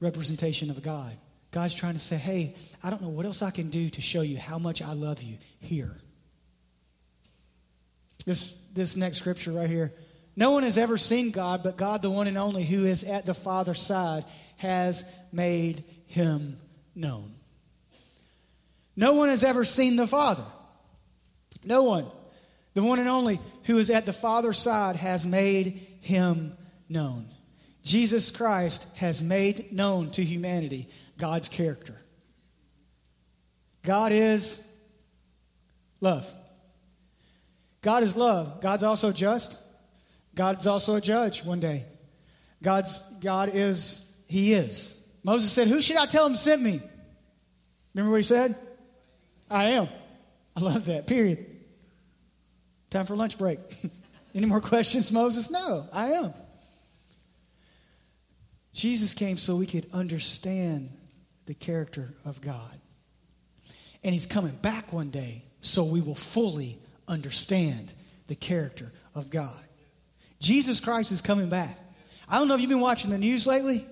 Representation 0.00 0.70
of 0.70 0.82
God. 0.82 1.16
God's 1.50 1.74
trying 1.74 1.94
to 1.94 2.00
say, 2.00 2.16
hey, 2.16 2.56
I 2.82 2.90
don't 2.90 3.00
know 3.00 3.08
what 3.08 3.26
else 3.26 3.42
I 3.42 3.50
can 3.50 3.70
do 3.70 3.88
to 3.90 4.00
show 4.00 4.22
you 4.22 4.38
how 4.38 4.58
much 4.58 4.82
I 4.82 4.92
love 4.92 5.22
you 5.22 5.38
here. 5.60 5.96
This, 8.26 8.54
this 8.74 8.96
next 8.96 9.18
scripture 9.18 9.52
right 9.52 9.70
here. 9.70 9.92
No 10.36 10.50
one 10.50 10.64
has 10.64 10.78
ever 10.78 10.96
seen 10.96 11.30
God, 11.30 11.62
but 11.62 11.76
God, 11.76 12.02
the 12.02 12.10
one 12.10 12.26
and 12.26 12.36
only, 12.36 12.64
who 12.64 12.86
is 12.86 13.04
at 13.04 13.24
the 13.24 13.34
Father's 13.34 13.80
side, 13.80 14.24
has 14.56 15.04
made 15.32 15.84
him 16.06 16.58
known. 16.94 17.30
No 18.96 19.14
one 19.14 19.28
has 19.28 19.44
ever 19.44 19.64
seen 19.64 19.96
the 19.96 20.06
Father. 20.06 20.44
No 21.64 21.84
one. 21.84 22.06
The 22.74 22.82
one 22.82 22.98
and 22.98 23.08
only 23.08 23.40
who 23.64 23.78
is 23.78 23.90
at 23.90 24.06
the 24.06 24.12
Father's 24.12 24.58
side 24.58 24.96
has 24.96 25.24
made 25.24 25.86
him 26.04 26.56
known. 26.88 27.26
Jesus 27.82 28.30
Christ 28.30 28.86
has 28.96 29.22
made 29.22 29.72
known 29.72 30.10
to 30.12 30.24
humanity 30.24 30.88
God's 31.18 31.48
character. 31.48 32.00
God 33.82 34.12
is 34.12 34.66
love. 36.00 36.30
God 37.82 38.02
is 38.02 38.16
love. 38.16 38.60
God's 38.60 38.82
also 38.82 39.12
just. 39.12 39.58
God's 40.34 40.66
also 40.66 40.96
a 40.96 41.00
judge 41.00 41.44
one 41.44 41.60
day. 41.60 41.84
God's 42.62 43.02
God 43.20 43.50
is 43.52 44.04
He 44.26 44.54
is. 44.54 44.98
Moses 45.22 45.52
said, 45.52 45.68
Who 45.68 45.80
should 45.80 45.96
I 45.96 46.06
tell 46.06 46.26
him 46.26 46.36
sent 46.36 46.62
me? 46.62 46.80
Remember 47.94 48.10
what 48.10 48.18
he 48.18 48.22
said? 48.22 48.56
I 49.50 49.70
am. 49.70 49.88
I 50.56 50.60
love 50.60 50.86
that. 50.86 51.06
Period. 51.06 51.46
Time 52.90 53.06
for 53.06 53.16
lunch 53.16 53.38
break. 53.38 53.58
Any 54.34 54.46
more 54.46 54.60
questions, 54.72 55.12
Moses? 55.12 55.50
No, 55.50 55.86
I 55.92 56.12
am. 56.12 56.34
Jesus 58.72 59.14
came 59.14 59.36
so 59.36 59.54
we 59.54 59.66
could 59.66 59.86
understand 59.92 60.90
the 61.46 61.54
character 61.54 62.12
of 62.24 62.40
God. 62.40 62.80
And 64.02 64.12
he's 64.12 64.26
coming 64.26 64.54
back 64.56 64.92
one 64.92 65.10
day 65.10 65.44
so 65.60 65.84
we 65.84 66.00
will 66.00 66.14
fully 66.14 66.78
understand 67.06 67.92
the 68.26 68.34
character 68.34 68.92
of 69.14 69.30
God. 69.30 69.52
Jesus 70.40 70.80
Christ 70.80 71.12
is 71.12 71.22
coming 71.22 71.48
back. 71.48 71.78
I 72.28 72.38
don't 72.38 72.48
know 72.48 72.54
if 72.54 72.60
you've 72.60 72.70
been 72.70 72.80
watching 72.80 73.10
the 73.10 73.18
news 73.18 73.46
lately. 73.46 73.86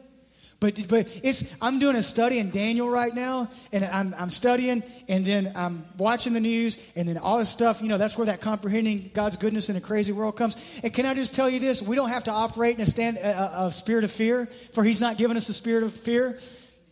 But, 0.62 0.86
but 0.86 1.08
it's, 1.24 1.56
I'm 1.60 1.80
doing 1.80 1.96
a 1.96 2.02
study 2.04 2.38
in 2.38 2.50
Daniel 2.50 2.88
right 2.88 3.12
now, 3.12 3.50
and 3.72 3.84
I'm, 3.84 4.14
I'm 4.16 4.30
studying, 4.30 4.84
and 5.08 5.26
then 5.26 5.50
I'm 5.56 5.84
watching 5.98 6.34
the 6.34 6.40
news, 6.40 6.78
and 6.94 7.08
then 7.08 7.18
all 7.18 7.38
this 7.38 7.48
stuff, 7.48 7.82
you 7.82 7.88
know, 7.88 7.98
that's 7.98 8.16
where 8.16 8.26
that 8.26 8.40
comprehending 8.40 9.10
God's 9.12 9.36
goodness 9.36 9.70
in 9.70 9.74
a 9.76 9.80
crazy 9.80 10.12
world 10.12 10.36
comes. 10.36 10.56
And 10.84 10.94
can 10.94 11.04
I 11.04 11.14
just 11.14 11.34
tell 11.34 11.50
you 11.50 11.58
this? 11.58 11.82
We 11.82 11.96
don't 11.96 12.10
have 12.10 12.22
to 12.24 12.30
operate 12.30 12.76
in 12.76 12.80
a, 12.80 12.86
stand, 12.86 13.16
a, 13.16 13.64
a 13.64 13.72
spirit 13.72 14.04
of 14.04 14.12
fear, 14.12 14.46
for 14.72 14.84
He's 14.84 15.00
not 15.00 15.18
given 15.18 15.36
us 15.36 15.48
a 15.48 15.52
spirit 15.52 15.82
of 15.82 15.92
fear, 15.92 16.38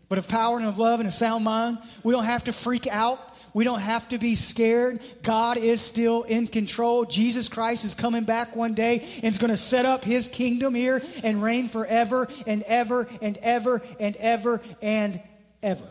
but 0.08 0.18
of 0.18 0.26
power 0.26 0.58
and 0.58 0.66
of 0.66 0.80
love 0.80 0.98
and 0.98 1.08
a 1.08 1.12
sound 1.12 1.44
mind. 1.44 1.78
We 2.02 2.12
don't 2.12 2.24
have 2.24 2.42
to 2.44 2.52
freak 2.52 2.88
out. 2.88 3.20
We 3.52 3.64
don't 3.64 3.80
have 3.80 4.08
to 4.08 4.18
be 4.18 4.34
scared. 4.34 5.00
God 5.22 5.56
is 5.56 5.80
still 5.80 6.22
in 6.22 6.46
control. 6.46 7.04
Jesus 7.04 7.48
Christ 7.48 7.84
is 7.84 7.94
coming 7.94 8.24
back 8.24 8.54
one 8.54 8.74
day 8.74 9.06
and 9.16 9.24
is 9.24 9.38
going 9.38 9.50
to 9.50 9.56
set 9.56 9.86
up 9.86 10.04
his 10.04 10.28
kingdom 10.28 10.74
here 10.74 11.02
and 11.22 11.42
reign 11.42 11.68
forever 11.68 12.28
and 12.46 12.62
ever 12.64 13.08
and 13.20 13.36
ever 13.38 13.82
and 13.98 14.16
ever 14.16 14.60
and 14.80 15.20
ever. 15.62 15.86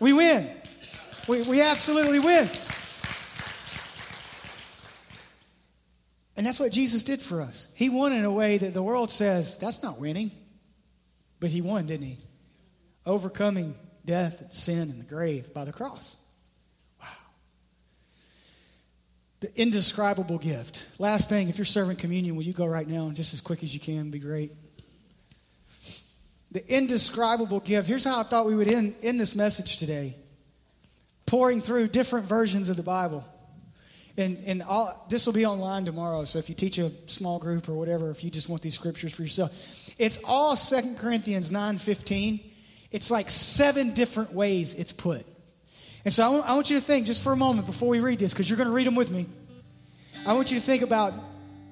We 0.00 0.12
win. 0.12 0.48
We, 1.26 1.42
we 1.42 1.60
absolutely 1.60 2.20
win. 2.20 2.48
And 6.36 6.46
that's 6.46 6.60
what 6.60 6.70
Jesus 6.70 7.02
did 7.02 7.20
for 7.20 7.42
us. 7.42 7.66
He 7.74 7.90
won 7.90 8.12
in 8.12 8.24
a 8.24 8.30
way 8.30 8.58
that 8.58 8.72
the 8.72 8.82
world 8.82 9.10
says, 9.10 9.58
that's 9.58 9.82
not 9.82 9.98
winning. 9.98 10.30
But 11.40 11.50
he 11.50 11.60
won, 11.60 11.86
didn't 11.86 12.06
he? 12.06 12.18
Overcoming 13.04 13.74
death 14.04 14.40
and 14.40 14.52
sin 14.52 14.90
and 14.90 15.00
the 15.00 15.04
grave 15.04 15.52
by 15.52 15.64
the 15.64 15.72
cross. 15.72 16.16
Wow. 17.00 17.06
The 19.40 19.50
indescribable 19.60 20.38
gift. 20.38 20.88
Last 20.98 21.28
thing, 21.28 21.48
if 21.48 21.58
you're 21.58 21.64
serving 21.64 21.96
communion, 21.96 22.34
will 22.34 22.42
you 22.42 22.52
go 22.52 22.66
right 22.66 22.86
now 22.86 23.06
and 23.06 23.14
just 23.14 23.34
as 23.34 23.40
quick 23.40 23.62
as 23.62 23.72
you 23.72 23.80
can? 23.80 24.10
Be 24.10 24.18
great. 24.18 24.52
The 26.50 26.66
indescribable 26.66 27.60
gift. 27.60 27.86
Here's 27.86 28.04
how 28.04 28.18
I 28.18 28.22
thought 28.24 28.46
we 28.46 28.56
would 28.56 28.72
end, 28.72 28.94
end 29.02 29.20
this 29.20 29.34
message 29.34 29.78
today 29.78 30.16
pouring 31.28 31.60
through 31.60 31.88
different 31.88 32.26
versions 32.26 32.70
of 32.70 32.76
the 32.76 32.82
Bible. 32.82 33.22
And, 34.16 34.42
and 34.46 34.62
all, 34.62 35.06
this 35.08 35.26
will 35.26 35.34
be 35.34 35.46
online 35.46 35.84
tomorrow, 35.84 36.24
so 36.24 36.40
if 36.40 36.48
you 36.48 36.54
teach 36.54 36.78
a 36.78 36.90
small 37.06 37.38
group 37.38 37.68
or 37.68 37.74
whatever, 37.74 38.10
if 38.10 38.24
you 38.24 38.30
just 38.30 38.48
want 38.48 38.62
these 38.62 38.74
scriptures 38.74 39.14
for 39.14 39.22
yourself, 39.22 39.52
it's 39.98 40.18
all 40.24 40.56
Second 40.56 40.98
Corinthians 40.98 41.52
9.15. 41.52 42.42
It's 42.90 43.10
like 43.10 43.30
seven 43.30 43.92
different 43.92 44.32
ways 44.32 44.74
it's 44.74 44.92
put. 44.92 45.24
And 46.08 46.12
so 46.14 46.24
I 46.24 46.28
want, 46.30 46.48
I 46.48 46.54
want 46.54 46.70
you 46.70 46.80
to 46.80 46.82
think 46.82 47.04
just 47.04 47.22
for 47.22 47.34
a 47.34 47.36
moment 47.36 47.66
before 47.66 47.90
we 47.90 48.00
read 48.00 48.18
this, 48.18 48.32
because 48.32 48.48
you're 48.48 48.56
going 48.56 48.70
to 48.70 48.74
read 48.74 48.86
them 48.86 48.94
with 48.94 49.10
me. 49.10 49.26
I 50.26 50.32
want 50.32 50.50
you 50.50 50.58
to 50.58 50.64
think 50.64 50.82
about 50.82 51.12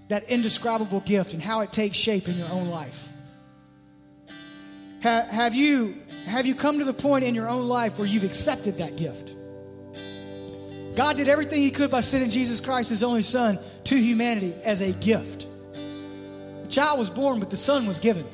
that 0.08 0.28
indescribable 0.28 1.00
gift 1.00 1.32
and 1.32 1.42
how 1.42 1.60
it 1.60 1.72
takes 1.72 1.96
shape 1.96 2.28
in 2.28 2.34
your 2.36 2.50
own 2.50 2.68
life. 2.68 3.08
Ha, 5.02 5.26
have, 5.30 5.54
you, 5.54 5.94
have 6.26 6.44
you 6.44 6.54
come 6.54 6.80
to 6.80 6.84
the 6.84 6.92
point 6.92 7.24
in 7.24 7.34
your 7.34 7.48
own 7.48 7.66
life 7.66 7.98
where 7.98 8.06
you've 8.06 8.24
accepted 8.24 8.76
that 8.76 8.98
gift? 8.98 9.34
God 10.96 11.16
did 11.16 11.30
everything 11.30 11.62
He 11.62 11.70
could 11.70 11.90
by 11.90 12.00
sending 12.00 12.28
Jesus 12.28 12.60
Christ, 12.60 12.90
His 12.90 13.02
only 13.02 13.22
Son, 13.22 13.58
to 13.84 13.96
humanity 13.96 14.54
as 14.64 14.82
a 14.82 14.92
gift. 14.92 15.46
A 16.62 16.66
child 16.68 16.98
was 16.98 17.08
born, 17.08 17.40
but 17.40 17.50
the 17.50 17.56
Son 17.56 17.86
was 17.86 17.98
given. 18.00 18.26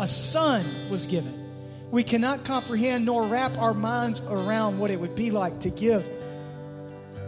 A 0.00 0.08
Son 0.08 0.66
was 0.90 1.06
given. 1.06 1.45
We 1.90 2.02
cannot 2.02 2.44
comprehend 2.44 3.06
nor 3.06 3.22
wrap 3.24 3.56
our 3.58 3.74
minds 3.74 4.20
around 4.22 4.78
what 4.78 4.90
it 4.90 4.98
would 4.98 5.14
be 5.14 5.30
like 5.30 5.60
to 5.60 5.70
give 5.70 6.10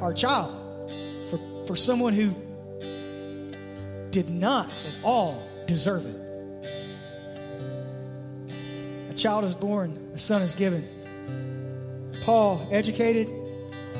our 0.01 0.12
child 0.12 0.90
for, 1.31 1.38
for 1.66 1.77
someone 1.77 2.12
who 2.12 2.31
did 4.11 4.31
not 4.31 4.66
at 4.66 4.94
all 5.05 5.42
deserve 5.66 6.07
it. 6.07 6.16
A 9.11 9.14
child 9.14 9.44
is 9.44 9.55
born, 9.55 10.11
a 10.14 10.18
son 10.18 10.42
is 10.42 10.55
given. 10.55 10.87
Paul, 12.25 12.66
educated, 12.71 13.31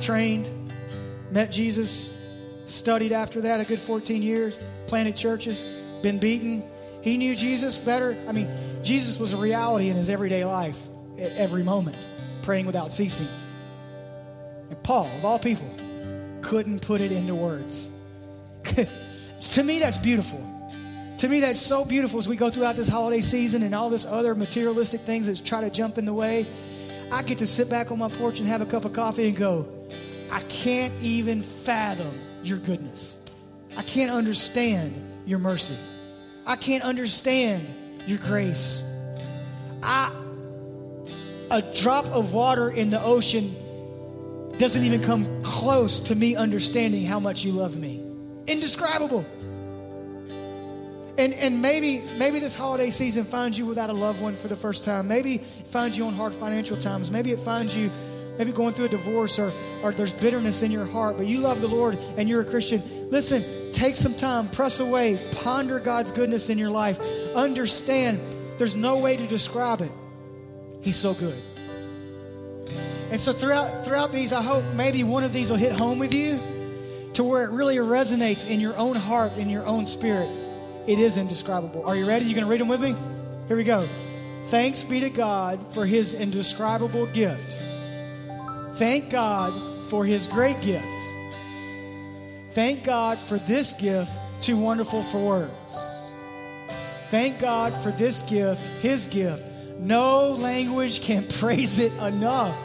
trained, 0.01 0.49
met 1.31 1.51
Jesus, 1.51 2.13
studied 2.65 3.11
after 3.11 3.41
that 3.41 3.59
a 3.59 3.65
good 3.65 3.79
14 3.79 4.21
years, 4.21 4.59
planted 4.87 5.15
churches, 5.15 5.63
been 6.01 6.19
beaten. 6.19 6.63
He 7.01 7.17
knew 7.17 7.35
Jesus 7.35 7.77
better. 7.77 8.17
I 8.27 8.31
mean, 8.31 8.49
Jesus 8.83 9.19
was 9.19 9.33
a 9.33 9.37
reality 9.37 9.89
in 9.89 9.95
his 9.95 10.09
everyday 10.09 10.45
life 10.45 10.79
at 11.17 11.31
every 11.37 11.63
moment, 11.63 11.97
praying 12.41 12.65
without 12.65 12.91
ceasing. 12.91 13.27
And 14.69 14.81
Paul, 14.83 15.05
of 15.05 15.25
all 15.25 15.39
people, 15.39 15.69
couldn't 16.41 16.81
put 16.81 17.01
it 17.01 17.11
into 17.11 17.35
words. 17.35 17.89
to 18.63 19.63
me, 19.63 19.79
that's 19.79 19.97
beautiful. 19.97 20.45
To 21.17 21.27
me, 21.27 21.41
that's 21.41 21.59
so 21.59 21.83
beautiful 21.83 22.19
as 22.19 22.27
we 22.29 22.37
go 22.37 22.49
throughout 22.49 22.75
this 22.75 22.87
holiday 22.87 23.19
season 23.19 23.63
and 23.63 23.75
all 23.75 23.89
this 23.89 24.05
other 24.05 24.35
materialistic 24.35 25.01
things 25.01 25.27
that 25.27 25.45
try 25.45 25.61
to 25.61 25.69
jump 25.69 25.97
in 25.97 26.05
the 26.05 26.13
way. 26.13 26.45
I 27.11 27.23
get 27.23 27.39
to 27.39 27.47
sit 27.47 27.69
back 27.69 27.91
on 27.91 27.99
my 27.99 28.07
porch 28.07 28.39
and 28.39 28.47
have 28.47 28.61
a 28.61 28.65
cup 28.65 28.85
of 28.85 28.93
coffee 28.93 29.27
and 29.27 29.35
go, 29.35 29.67
I 30.31 30.39
can't 30.41 30.93
even 31.01 31.41
fathom 31.41 32.13
your 32.43 32.59
goodness. 32.59 33.17
I 33.77 33.81
can't 33.81 34.11
understand 34.11 34.93
your 35.25 35.39
mercy. 35.39 35.75
I 36.49 36.55
can't 36.55 36.83
understand 36.83 37.63
your 38.07 38.17
grace. 38.17 38.83
I, 39.83 40.11
a 41.51 41.61
drop 41.61 42.07
of 42.07 42.33
water 42.33 42.71
in 42.71 42.89
the 42.89 42.99
ocean 43.03 43.55
doesn't 44.57 44.81
even 44.83 45.03
come 45.03 45.43
close 45.43 45.99
to 45.99 46.15
me 46.15 46.35
understanding 46.35 47.05
how 47.05 47.19
much 47.19 47.45
you 47.45 47.51
love 47.51 47.77
me. 47.77 48.03
Indescribable. 48.47 49.23
And, 51.19 51.35
and 51.35 51.61
maybe 51.61 52.01
maybe 52.17 52.39
this 52.39 52.55
holiday 52.55 52.89
season 52.89 53.25
finds 53.25 53.55
you 53.55 53.67
without 53.67 53.91
a 53.91 53.93
loved 53.93 54.19
one 54.19 54.35
for 54.35 54.47
the 54.47 54.55
first 54.55 54.83
time. 54.83 55.07
Maybe 55.07 55.35
it 55.35 55.67
finds 55.67 55.99
you 55.99 56.05
on 56.05 56.13
hard 56.13 56.33
financial 56.33 56.77
times. 56.77 57.11
Maybe 57.11 57.31
it 57.31 57.39
finds 57.39 57.77
you 57.77 57.91
maybe 58.39 58.53
going 58.53 58.73
through 58.73 58.85
a 58.85 58.89
divorce 58.89 59.37
or, 59.37 59.51
or 59.83 59.91
there's 59.91 60.13
bitterness 60.13 60.63
in 60.63 60.71
your 60.71 60.85
heart, 60.85 61.17
but 61.17 61.27
you 61.27 61.41
love 61.41 61.59
the 61.59 61.67
Lord 61.67 61.99
and 62.17 62.27
you're 62.27 62.39
a 62.41 62.45
Christian, 62.45 62.81
listen, 63.11 63.43
take 63.71 63.97
some 63.97 64.15
time, 64.15 64.47
press 64.47 64.79
away, 64.79 65.19
ponder 65.43 65.79
God's 65.79 66.13
goodness 66.13 66.49
in 66.49 66.57
your 66.57 66.71
life. 66.71 66.99
Understand 67.35 68.19
there's 68.57 68.77
no 68.77 68.97
way 68.97 69.17
to 69.17 69.27
describe 69.27 69.81
it. 69.81 69.91
He's 70.81 70.95
so 70.95 71.13
good. 71.13 71.39
And 73.11 73.19
so 73.19 73.33
throughout 73.33 73.85
throughout 73.85 74.13
these, 74.13 74.31
I 74.31 74.41
hope 74.41 74.63
maybe 74.75 75.03
one 75.03 75.23
of 75.23 75.33
these 75.33 75.49
will 75.49 75.57
hit 75.57 75.73
home 75.73 75.99
with 75.99 76.13
you 76.13 76.39
to 77.13 77.23
where 77.23 77.43
it 77.43 77.49
really 77.49 77.75
resonates 77.77 78.49
in 78.49 78.59
your 78.61 78.77
own 78.77 78.95
heart, 78.95 79.33
in 79.37 79.49
your 79.49 79.65
own 79.65 79.85
spirit. 79.85 80.29
It 80.87 80.99
is 80.99 81.17
indescribable. 81.17 81.85
Are 81.85 81.95
you 81.95 82.07
ready? 82.07 82.25
You 82.25 82.35
gonna 82.35 82.47
read 82.47 82.61
them 82.61 82.69
with 82.69 82.81
me? 82.81 82.95
Here 83.47 83.57
we 83.57 83.65
go. 83.65 83.85
Thanks 84.47 84.83
be 84.83 85.01
to 85.01 85.09
God 85.09 85.73
for 85.73 85.85
his 85.85 86.13
indescribable 86.13 87.07
gift. 87.07 87.68
Thank 88.79 89.09
God 89.09 89.51
for 89.89 90.05
his 90.05 90.25
great 90.25 90.61
gift. 90.61 90.85
Thank 92.51 92.85
God 92.85 93.17
for 93.17 93.37
this 93.39 93.73
gift, 93.73 94.09
too 94.39 94.55
wonderful 94.55 95.03
for 95.03 95.17
words. 95.17 96.05
Thank 97.09 97.39
God 97.39 97.73
for 97.73 97.91
this 97.91 98.21
gift, 98.21 98.61
his 98.81 99.07
gift. 99.07 99.43
No 99.79 100.29
language 100.29 101.01
can 101.01 101.27
praise 101.39 101.77
it 101.79 101.91
enough. 102.01 102.57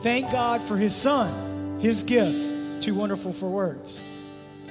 Thank 0.00 0.32
God 0.32 0.62
for 0.62 0.78
his 0.78 0.94
son, 0.94 1.78
his 1.78 2.02
gift, 2.02 2.82
too 2.82 2.94
wonderful 2.94 3.34
for 3.34 3.50
words. 3.50 4.02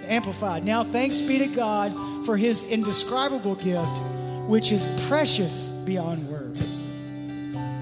Amplified. 0.08 0.66
Now, 0.66 0.84
thanks 0.84 1.22
be 1.22 1.38
to 1.38 1.48
God 1.48 2.26
for 2.26 2.36
his 2.36 2.64
indescribable 2.64 3.56
gift, 3.56 4.02
which 4.48 4.72
is 4.72 4.88
precious 5.08 5.70
beyond 5.70 6.28
words. 6.28 6.64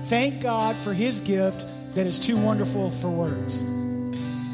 Thank 0.09 0.41
God 0.41 0.75
for 0.75 0.93
his 0.93 1.21
gift 1.21 1.65
that 1.95 2.07
is 2.07 2.19
too 2.19 2.37
wonderful 2.37 2.89
for 2.89 3.09
words. 3.09 3.63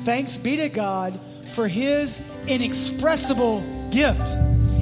Thanks 0.04 0.38
be 0.38 0.58
to 0.58 0.70
God 0.70 1.20
for 1.46 1.68
his 1.68 2.22
inexpressible 2.48 3.62
gift. 3.92 4.36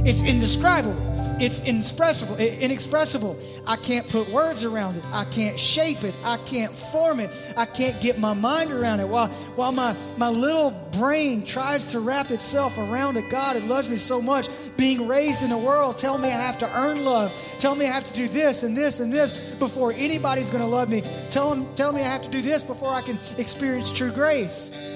It's 0.06 0.24
indescribable. 0.24 1.16
It's 1.39 1.63
inexpressible, 1.63 2.38
inexpressible. 2.38 3.38
I 3.65 3.76
can't 3.76 4.08
put 4.10 4.28
words 4.30 4.65
around 4.65 4.97
it. 4.97 5.04
I 5.12 5.26
can't 5.26 5.60
shape 5.60 6.04
it. 6.04 6.15
I 6.23 6.38
can't 6.45 6.73
form 6.73 7.19
it. 7.19 7.30
I 7.56 7.65
can't 7.65 8.00
get 8.02 8.19
my 8.19 8.34
mind 8.34 8.71
around 8.71 9.00
it. 9.02 9.08
While, 9.08 9.28
while 9.56 9.71
my, 9.71 9.95
my 10.17 10.30
little 10.30 10.71
brain 10.91 11.43
tries 11.43 11.86
to 11.86 12.00
wrap 12.00 12.32
itself 12.32 12.78
around 12.78 13.17
a 13.17 13.30
God 13.30 13.56
that 13.56 13.63
loves 13.65 13.88
me 13.88 13.97
so 13.97 14.21
much, 14.21 14.50
being 14.78 15.08
raised 15.08 15.43
in 15.43 15.52
a 15.52 15.58
world 15.58 15.97
tell 15.97 16.17
me 16.17 16.30
I 16.30 16.32
have 16.32 16.58
to 16.60 16.80
earn 16.80 17.06
love, 17.06 17.32
Tell 17.58 17.76
me 17.76 17.86
I 17.86 17.91
have 17.91 18.06
to 18.06 18.13
do 18.13 18.28
this 18.28 18.63
and 18.63 18.78
this 18.78 19.00
and 19.00 19.12
this 19.12 19.34
before 19.56 19.91
anybody's 19.93 20.50
going 20.50 20.62
to 20.62 20.69
love 20.69 20.89
me, 20.89 21.02
telling, 21.30 21.67
tell 21.73 21.91
me 21.91 22.02
I 22.02 22.08
have 22.08 22.21
to 22.23 22.30
do 22.30 22.41
this 22.41 22.63
before 22.63 22.93
I 22.93 23.02
can 23.02 23.17
experience 23.38 23.91
true 23.91 24.12
grace. 24.12 24.93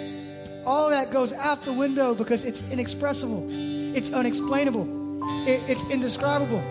All 0.63 0.91
that 0.91 1.11
goes 1.11 1.33
out 1.33 1.63
the 1.63 1.73
window 1.73 2.13
because 2.13 2.43
it's 2.43 2.69
inexpressible, 2.71 3.47
it's 3.49 4.13
unexplainable. 4.13 5.00
It, 5.47 5.61
it's 5.67 5.89
indescribable. 5.89 6.63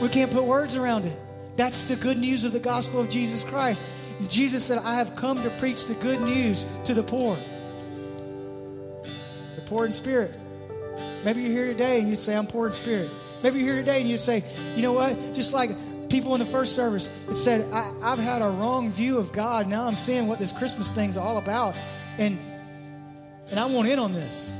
We 0.00 0.08
can't 0.08 0.30
put 0.30 0.44
words 0.44 0.76
around 0.76 1.04
it. 1.04 1.18
That's 1.56 1.84
the 1.84 1.96
good 1.96 2.18
news 2.18 2.44
of 2.44 2.52
the 2.52 2.58
gospel 2.58 3.00
of 3.00 3.08
Jesus 3.08 3.44
Christ. 3.44 3.84
Jesus 4.28 4.64
said, 4.64 4.78
I 4.78 4.94
have 4.96 5.16
come 5.16 5.42
to 5.42 5.50
preach 5.58 5.86
the 5.86 5.94
good 5.94 6.20
news 6.20 6.64
to 6.84 6.94
the 6.94 7.02
poor. 7.02 7.36
The 9.56 9.62
poor 9.66 9.86
in 9.86 9.92
spirit. 9.92 10.36
Maybe 11.24 11.42
you're 11.42 11.52
here 11.52 11.66
today 11.66 12.00
and 12.00 12.08
you'd 12.08 12.18
say, 12.18 12.36
I'm 12.36 12.46
poor 12.46 12.66
in 12.68 12.72
spirit. 12.72 13.10
Maybe 13.42 13.60
you're 13.60 13.74
here 13.74 13.82
today 13.82 14.00
and 14.00 14.08
you'd 14.08 14.20
say, 14.20 14.44
you 14.76 14.82
know 14.82 14.92
what? 14.92 15.34
Just 15.34 15.52
like 15.52 15.70
people 16.08 16.34
in 16.34 16.40
the 16.40 16.46
first 16.46 16.74
service 16.74 17.08
that 17.28 17.36
said, 17.36 17.70
I, 17.72 17.92
have 18.10 18.18
had 18.18 18.42
a 18.42 18.48
wrong 18.48 18.90
view 18.90 19.18
of 19.18 19.32
God. 19.32 19.66
Now 19.68 19.86
I'm 19.86 19.94
seeing 19.94 20.26
what 20.26 20.38
this 20.38 20.52
Christmas 20.52 20.90
thing's 20.90 21.16
all 21.16 21.38
about. 21.38 21.78
And 22.18 22.38
and 23.50 23.58
I 23.58 23.66
want 23.66 23.88
in 23.88 23.98
on 23.98 24.12
this. 24.12 24.58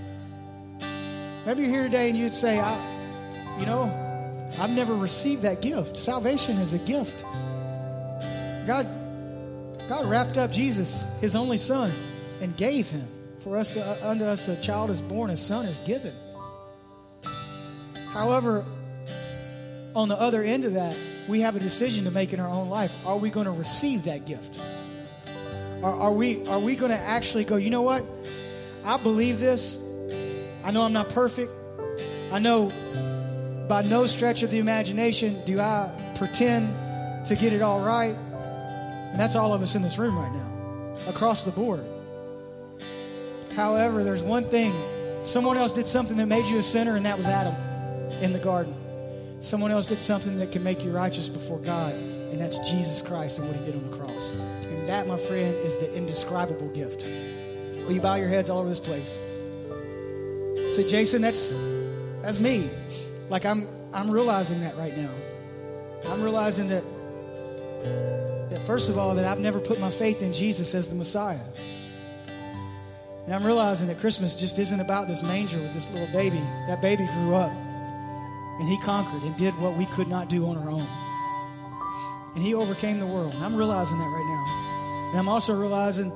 Maybe 1.46 1.62
you're 1.62 1.70
here 1.70 1.84
today 1.84 2.10
and 2.10 2.18
you'd 2.18 2.34
say, 2.34 2.58
I, 2.58 2.89
you 3.60 3.66
know, 3.66 3.94
I've 4.58 4.74
never 4.74 4.94
received 4.94 5.42
that 5.42 5.60
gift. 5.60 5.96
Salvation 5.96 6.56
is 6.56 6.74
a 6.74 6.78
gift. 6.78 7.22
God, 8.66 8.88
God 9.88 10.06
wrapped 10.06 10.38
up 10.38 10.50
Jesus, 10.50 11.06
his 11.20 11.36
only 11.36 11.58
son, 11.58 11.92
and 12.40 12.56
gave 12.56 12.88
him. 12.88 13.06
For 13.40 13.56
us 13.56 13.74
to, 13.74 13.84
uh, 13.84 14.10
unto 14.10 14.24
us 14.24 14.48
a 14.48 14.60
child 14.60 14.90
is 14.90 15.00
born, 15.00 15.30
a 15.30 15.36
son 15.36 15.66
is 15.66 15.78
given. 15.80 16.14
However, 18.12 18.64
on 19.94 20.08
the 20.08 20.18
other 20.18 20.42
end 20.42 20.64
of 20.64 20.74
that, 20.74 20.98
we 21.28 21.40
have 21.40 21.54
a 21.54 21.60
decision 21.60 22.04
to 22.04 22.10
make 22.10 22.32
in 22.32 22.40
our 22.40 22.48
own 22.48 22.68
life. 22.68 22.92
Are 23.06 23.16
we 23.16 23.30
going 23.30 23.46
to 23.46 23.52
receive 23.52 24.04
that 24.04 24.26
gift? 24.26 24.58
Are, 25.82 25.94
are 25.94 26.12
we, 26.12 26.46
are 26.48 26.60
we 26.60 26.76
going 26.76 26.90
to 26.90 26.98
actually 26.98 27.44
go, 27.44 27.56
you 27.56 27.70
know 27.70 27.82
what? 27.82 28.04
I 28.84 28.96
believe 28.96 29.38
this. 29.38 29.78
I 30.64 30.70
know 30.70 30.82
I'm 30.82 30.92
not 30.92 31.08
perfect. 31.10 31.52
I 32.32 32.38
know 32.38 32.68
by 33.70 33.82
no 33.82 34.04
stretch 34.04 34.42
of 34.42 34.50
the 34.50 34.58
imagination 34.58 35.40
do 35.44 35.60
I 35.60 35.88
pretend 36.16 36.66
to 37.24 37.36
get 37.36 37.52
it 37.52 37.62
all 37.62 37.80
right. 37.80 38.16
And 38.16 39.18
that's 39.18 39.36
all 39.36 39.54
of 39.54 39.62
us 39.62 39.76
in 39.76 39.82
this 39.82 39.96
room 39.96 40.18
right 40.18 40.32
now, 40.32 41.08
across 41.08 41.44
the 41.44 41.52
board. 41.52 41.84
However, 43.54 44.02
there's 44.02 44.22
one 44.22 44.42
thing 44.42 44.72
someone 45.22 45.56
else 45.56 45.70
did 45.70 45.86
something 45.86 46.16
that 46.16 46.26
made 46.26 46.44
you 46.46 46.58
a 46.58 46.62
sinner, 46.64 46.96
and 46.96 47.06
that 47.06 47.16
was 47.16 47.28
Adam 47.28 47.54
in 48.20 48.32
the 48.32 48.40
garden. 48.40 48.74
Someone 49.38 49.70
else 49.70 49.86
did 49.86 50.00
something 50.00 50.36
that 50.40 50.50
can 50.50 50.64
make 50.64 50.84
you 50.84 50.90
righteous 50.90 51.28
before 51.28 51.60
God, 51.60 51.94
and 51.94 52.40
that's 52.40 52.58
Jesus 52.68 53.00
Christ 53.00 53.38
and 53.38 53.46
what 53.46 53.56
he 53.56 53.64
did 53.64 53.76
on 53.76 53.88
the 53.88 53.96
cross. 53.96 54.32
And 54.66 54.84
that, 54.88 55.06
my 55.06 55.16
friend, 55.16 55.54
is 55.64 55.78
the 55.78 55.94
indescribable 55.94 56.68
gift. 56.70 57.04
Will 57.86 57.92
you 57.92 58.00
bow 58.00 58.16
your 58.16 58.28
heads 58.28 58.50
all 58.50 58.58
over 58.58 58.68
this 58.68 58.80
place? 58.80 59.20
Say, 60.74 60.88
Jason, 60.88 61.22
that's 61.22 61.52
that's 62.20 62.40
me. 62.40 62.68
Like 63.30 63.46
I'm 63.46 63.66
I'm 63.94 64.10
realizing 64.10 64.60
that 64.60 64.76
right 64.76 64.94
now. 64.96 65.10
I'm 66.08 66.22
realizing 66.22 66.68
that 66.68 66.84
that 68.50 68.58
first 68.66 68.90
of 68.90 68.98
all 68.98 69.14
that 69.14 69.24
I've 69.24 69.40
never 69.40 69.60
put 69.60 69.80
my 69.80 69.90
faith 69.90 70.20
in 70.20 70.32
Jesus 70.32 70.74
as 70.74 70.88
the 70.88 70.96
Messiah. 70.96 71.38
And 73.24 73.34
I'm 73.34 73.46
realizing 73.46 73.86
that 73.88 73.98
Christmas 73.98 74.34
just 74.34 74.58
isn't 74.58 74.80
about 74.80 75.06
this 75.06 75.22
manger 75.22 75.58
with 75.58 75.72
this 75.72 75.88
little 75.90 76.12
baby. 76.12 76.42
That 76.66 76.82
baby 76.82 77.06
grew 77.14 77.36
up 77.36 77.52
and 77.52 78.68
he 78.68 78.76
conquered 78.80 79.22
and 79.22 79.36
did 79.36 79.54
what 79.58 79.76
we 79.76 79.86
could 79.86 80.08
not 80.08 80.28
do 80.28 80.46
on 80.46 80.58
our 80.58 80.68
own. 80.68 80.86
And 82.34 82.42
he 82.42 82.54
overcame 82.54 82.98
the 82.98 83.06
world. 83.06 83.32
And 83.34 83.44
I'm 83.44 83.54
realizing 83.54 83.98
that 83.98 84.04
right 84.04 84.26
now. 84.26 85.10
And 85.10 85.18
I'm 85.18 85.28
also 85.28 85.58
realizing 85.58 86.12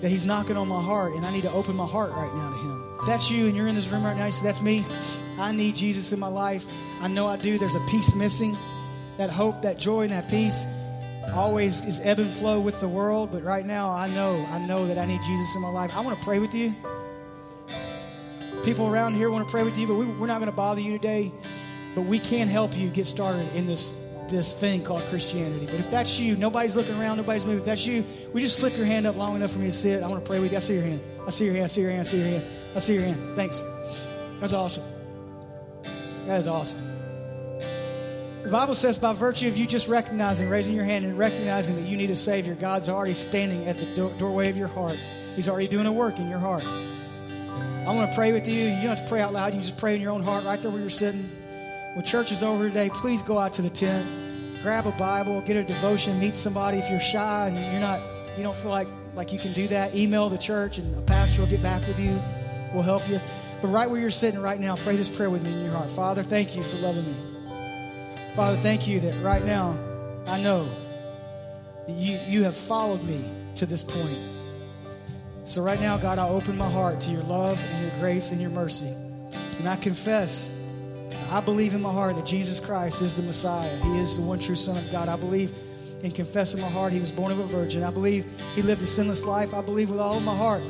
that 0.00 0.10
he's 0.10 0.26
knocking 0.26 0.56
on 0.56 0.68
my 0.68 0.82
heart, 0.82 1.14
and 1.14 1.24
I 1.24 1.32
need 1.32 1.42
to 1.42 1.52
open 1.52 1.76
my 1.76 1.86
heart 1.86 2.10
right 2.12 2.34
now 2.34 2.50
to 2.50 2.56
him. 2.56 2.96
If 3.00 3.06
that's 3.06 3.30
you 3.30 3.46
and 3.46 3.56
you're 3.56 3.68
in 3.68 3.74
this 3.76 3.88
room 3.90 4.02
right 4.02 4.16
now, 4.16 4.26
you 4.26 4.32
say, 4.32 4.42
That's 4.42 4.60
me. 4.60 4.84
I 5.38 5.52
need 5.52 5.76
Jesus 5.76 6.12
in 6.12 6.20
my 6.20 6.28
life. 6.28 6.66
I 7.00 7.08
know 7.08 7.26
I 7.26 7.36
do. 7.36 7.58
There's 7.58 7.74
a 7.74 7.86
piece 7.86 8.14
missing. 8.14 8.56
That 9.18 9.30
hope, 9.30 9.62
that 9.62 9.78
joy, 9.78 10.02
and 10.02 10.10
that 10.10 10.28
peace 10.28 10.66
always 11.34 11.84
is 11.84 12.00
ebb 12.00 12.18
and 12.18 12.28
flow 12.28 12.60
with 12.60 12.80
the 12.80 12.88
world. 12.88 13.30
But 13.30 13.42
right 13.42 13.64
now, 13.64 13.90
I 13.90 14.08
know, 14.08 14.44
I 14.50 14.58
know 14.66 14.86
that 14.86 14.98
I 14.98 15.04
need 15.04 15.20
Jesus 15.22 15.54
in 15.54 15.62
my 15.62 15.68
life. 15.68 15.96
I 15.96 16.00
want 16.00 16.18
to 16.18 16.24
pray 16.24 16.38
with 16.38 16.54
you. 16.54 16.74
People 18.64 18.88
around 18.88 19.14
here 19.14 19.30
want 19.30 19.46
to 19.46 19.50
pray 19.50 19.64
with 19.64 19.76
you, 19.76 19.86
but 19.86 19.94
we, 19.94 20.06
we're 20.06 20.26
not 20.26 20.38
going 20.38 20.50
to 20.50 20.56
bother 20.56 20.80
you 20.80 20.92
today. 20.92 21.32
But 21.94 22.02
we 22.02 22.18
can 22.18 22.48
help 22.48 22.76
you 22.76 22.88
get 22.90 23.06
started 23.06 23.46
in 23.54 23.66
this 23.66 23.98
this 24.28 24.54
thing 24.54 24.82
called 24.82 25.02
Christianity. 25.02 25.66
But 25.66 25.74
if 25.74 25.90
that's 25.90 26.18
you, 26.18 26.36
nobody's 26.36 26.74
looking 26.74 26.98
around, 26.98 27.18
nobody's 27.18 27.44
moving. 27.44 27.60
If 27.60 27.66
that's 27.66 27.86
you, 27.86 28.02
we 28.32 28.40
just 28.40 28.56
slip 28.56 28.74
your 28.78 28.86
hand 28.86 29.06
up 29.06 29.16
long 29.16 29.36
enough 29.36 29.52
for 29.52 29.58
me 29.58 29.66
to 29.66 29.72
see 29.72 29.90
it. 29.90 30.02
I 30.02 30.06
want 30.06 30.24
to 30.24 30.28
pray 30.28 30.40
with 30.40 30.52
you. 30.52 30.56
I 30.56 30.60
see 30.60 30.74
your 30.74 30.84
hand. 30.84 31.00
I 31.26 31.30
see 31.30 31.44
your 31.44 31.54
hand. 31.54 31.64
I 31.64 31.68
see 31.68 31.80
your 31.82 31.90
hand. 31.90 32.00
I 32.00 32.04
see 32.04 32.18
your 32.18 32.26
hand. 32.28 32.44
I 32.74 32.78
see 32.78 32.94
your 32.94 33.02
hand. 33.04 33.36
Thanks. 33.36 33.62
That's 34.40 34.54
awesome. 34.54 35.01
That 36.26 36.38
is 36.38 36.46
awesome. 36.46 36.80
The 38.42 38.50
Bible 38.50 38.74
says, 38.74 38.98
by 38.98 39.12
virtue 39.12 39.46
of 39.48 39.56
you 39.56 39.66
just 39.66 39.88
recognizing, 39.88 40.48
raising 40.48 40.74
your 40.74 40.84
hand, 40.84 41.04
and 41.04 41.16
recognizing 41.16 41.76
that 41.76 41.82
you 41.82 41.96
need 41.96 42.10
a 42.10 42.16
Savior, 42.16 42.54
God's 42.54 42.88
already 42.88 43.14
standing 43.14 43.66
at 43.68 43.76
the 43.76 43.86
do- 43.94 44.12
doorway 44.18 44.50
of 44.50 44.56
your 44.56 44.68
heart. 44.68 44.98
He's 45.36 45.48
already 45.48 45.68
doing 45.68 45.86
a 45.86 45.92
work 45.92 46.18
in 46.18 46.28
your 46.28 46.38
heart. 46.38 46.66
I 47.86 47.94
want 47.94 48.10
to 48.10 48.16
pray 48.16 48.32
with 48.32 48.48
you. 48.48 48.54
You 48.54 48.70
don't 48.70 48.96
have 48.96 49.02
to 49.02 49.08
pray 49.08 49.20
out 49.20 49.32
loud. 49.32 49.54
You 49.54 49.60
just 49.60 49.76
pray 49.76 49.94
in 49.94 50.00
your 50.00 50.10
own 50.10 50.22
heart 50.22 50.44
right 50.44 50.60
there 50.60 50.70
where 50.70 50.80
you're 50.80 50.90
sitting. 50.90 51.30
When 51.94 52.04
church 52.04 52.32
is 52.32 52.42
over 52.42 52.68
today, 52.68 52.90
please 52.90 53.22
go 53.22 53.38
out 53.38 53.52
to 53.54 53.62
the 53.62 53.70
tent, 53.70 54.08
grab 54.62 54.86
a 54.86 54.92
Bible, 54.92 55.40
get 55.42 55.56
a 55.56 55.64
devotion, 55.64 56.18
meet 56.18 56.36
somebody. 56.36 56.78
If 56.78 56.90
you're 56.90 57.00
shy 57.00 57.48
and 57.48 57.58
you're 57.72 57.80
not, 57.80 58.00
you 58.36 58.42
don't 58.42 58.56
feel 58.56 58.70
like 58.70 58.88
like 59.14 59.32
you 59.32 59.38
can 59.38 59.52
do 59.52 59.66
that, 59.68 59.94
email 59.94 60.28
the 60.28 60.38
church 60.38 60.78
and 60.78 60.96
a 60.96 61.02
pastor 61.02 61.42
will 61.42 61.48
get 61.48 61.62
back 61.62 61.86
with 61.86 62.00
you. 62.00 62.18
We'll 62.72 62.82
help 62.82 63.06
you. 63.08 63.20
But 63.62 63.68
right 63.68 63.88
where 63.88 64.00
you're 64.00 64.10
sitting 64.10 64.42
right 64.42 64.58
now, 64.58 64.74
pray 64.74 64.96
this 64.96 65.08
prayer 65.08 65.30
with 65.30 65.46
me 65.46 65.52
in 65.52 65.62
your 65.62 65.72
heart. 65.72 65.88
Father, 65.88 66.24
thank 66.24 66.56
you 66.56 66.64
for 66.64 66.78
loving 66.78 67.06
me. 67.06 67.14
Father, 68.34 68.56
thank 68.56 68.88
you 68.88 68.98
that 69.00 69.14
right 69.22 69.44
now 69.44 69.78
I 70.26 70.42
know 70.42 70.68
that 71.86 71.94
you, 71.94 72.18
you 72.26 72.42
have 72.42 72.56
followed 72.56 73.02
me 73.04 73.24
to 73.54 73.66
this 73.66 73.84
point. 73.84 74.18
So 75.44 75.62
right 75.62 75.80
now, 75.80 75.96
God, 75.96 76.18
I 76.18 76.28
open 76.28 76.56
my 76.58 76.68
heart 76.68 77.00
to 77.02 77.10
your 77.10 77.22
love 77.22 77.62
and 77.72 77.82
your 77.82 78.00
grace 78.00 78.32
and 78.32 78.40
your 78.40 78.50
mercy. 78.50 78.94
And 79.58 79.68
I 79.68 79.76
confess, 79.76 80.50
I 81.30 81.40
believe 81.40 81.74
in 81.74 81.82
my 81.82 81.92
heart 81.92 82.16
that 82.16 82.26
Jesus 82.26 82.58
Christ 82.58 83.00
is 83.00 83.16
the 83.16 83.22
Messiah. 83.22 83.76
He 83.84 84.00
is 84.00 84.16
the 84.16 84.22
one 84.22 84.40
true 84.40 84.56
Son 84.56 84.76
of 84.76 84.90
God. 84.90 85.08
I 85.08 85.16
believe 85.16 85.54
and 86.02 86.12
confess 86.12 86.52
in 86.54 86.60
my 86.60 86.68
heart 86.68 86.92
he 86.92 86.98
was 86.98 87.12
born 87.12 87.30
of 87.30 87.38
a 87.38 87.44
virgin. 87.44 87.84
I 87.84 87.90
believe 87.90 88.26
he 88.56 88.62
lived 88.62 88.82
a 88.82 88.86
sinless 88.86 89.24
life. 89.24 89.54
I 89.54 89.62
believe 89.62 89.88
with 89.88 90.00
all 90.00 90.16
of 90.16 90.24
my 90.24 90.34
heart 90.34 90.62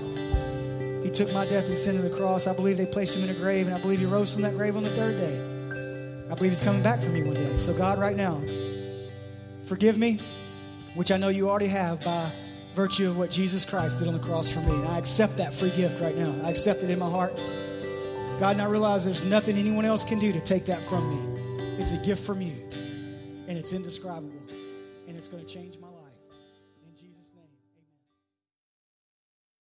he 1.02 1.10
took 1.10 1.32
my 1.32 1.44
death 1.46 1.66
and 1.66 1.76
sin 1.76 1.96
to 1.96 2.02
the 2.02 2.16
cross. 2.16 2.46
I 2.46 2.54
believe 2.54 2.76
they 2.76 2.86
placed 2.86 3.16
him 3.16 3.28
in 3.28 3.34
a 3.34 3.38
grave, 3.38 3.66
and 3.66 3.74
I 3.74 3.80
believe 3.80 4.00
he 4.00 4.06
rose 4.06 4.32
from 4.32 4.42
that 4.42 4.56
grave 4.56 4.76
on 4.76 4.82
the 4.82 4.90
third 4.90 5.16
day. 5.18 6.28
I 6.30 6.34
believe 6.34 6.52
he's 6.52 6.60
coming 6.60 6.82
back 6.82 7.00
for 7.00 7.10
me 7.10 7.22
one 7.22 7.34
day. 7.34 7.56
So, 7.56 7.74
God, 7.74 7.98
right 7.98 8.16
now, 8.16 8.40
forgive 9.64 9.98
me, 9.98 10.18
which 10.94 11.12
I 11.12 11.16
know 11.16 11.28
you 11.28 11.48
already 11.48 11.66
have 11.66 12.02
by 12.04 12.30
virtue 12.74 13.08
of 13.08 13.18
what 13.18 13.30
Jesus 13.30 13.64
Christ 13.64 13.98
did 13.98 14.08
on 14.08 14.14
the 14.14 14.20
cross 14.20 14.50
for 14.50 14.60
me. 14.60 14.72
And 14.72 14.88
I 14.88 14.98
accept 14.98 15.36
that 15.36 15.52
free 15.52 15.70
gift 15.76 16.00
right 16.00 16.16
now. 16.16 16.34
I 16.42 16.50
accept 16.50 16.82
it 16.82 16.90
in 16.90 16.98
my 16.98 17.10
heart. 17.10 17.34
God, 18.40 18.52
and 18.52 18.62
I 18.62 18.64
realize 18.64 19.04
there's 19.04 19.24
nothing 19.24 19.56
anyone 19.56 19.84
else 19.84 20.04
can 20.04 20.18
do 20.18 20.32
to 20.32 20.40
take 20.40 20.64
that 20.66 20.82
from 20.82 21.10
me. 21.10 21.42
It's 21.78 21.92
a 21.92 21.98
gift 21.98 22.24
from 22.24 22.40
you, 22.40 22.54
and 23.46 23.58
it's 23.58 23.72
indescribable, 23.72 24.32
and 25.06 25.16
it's 25.16 25.28
going 25.28 25.44
to 25.44 25.48
change 25.48 25.78
my 25.78 25.88
life. 25.88 25.91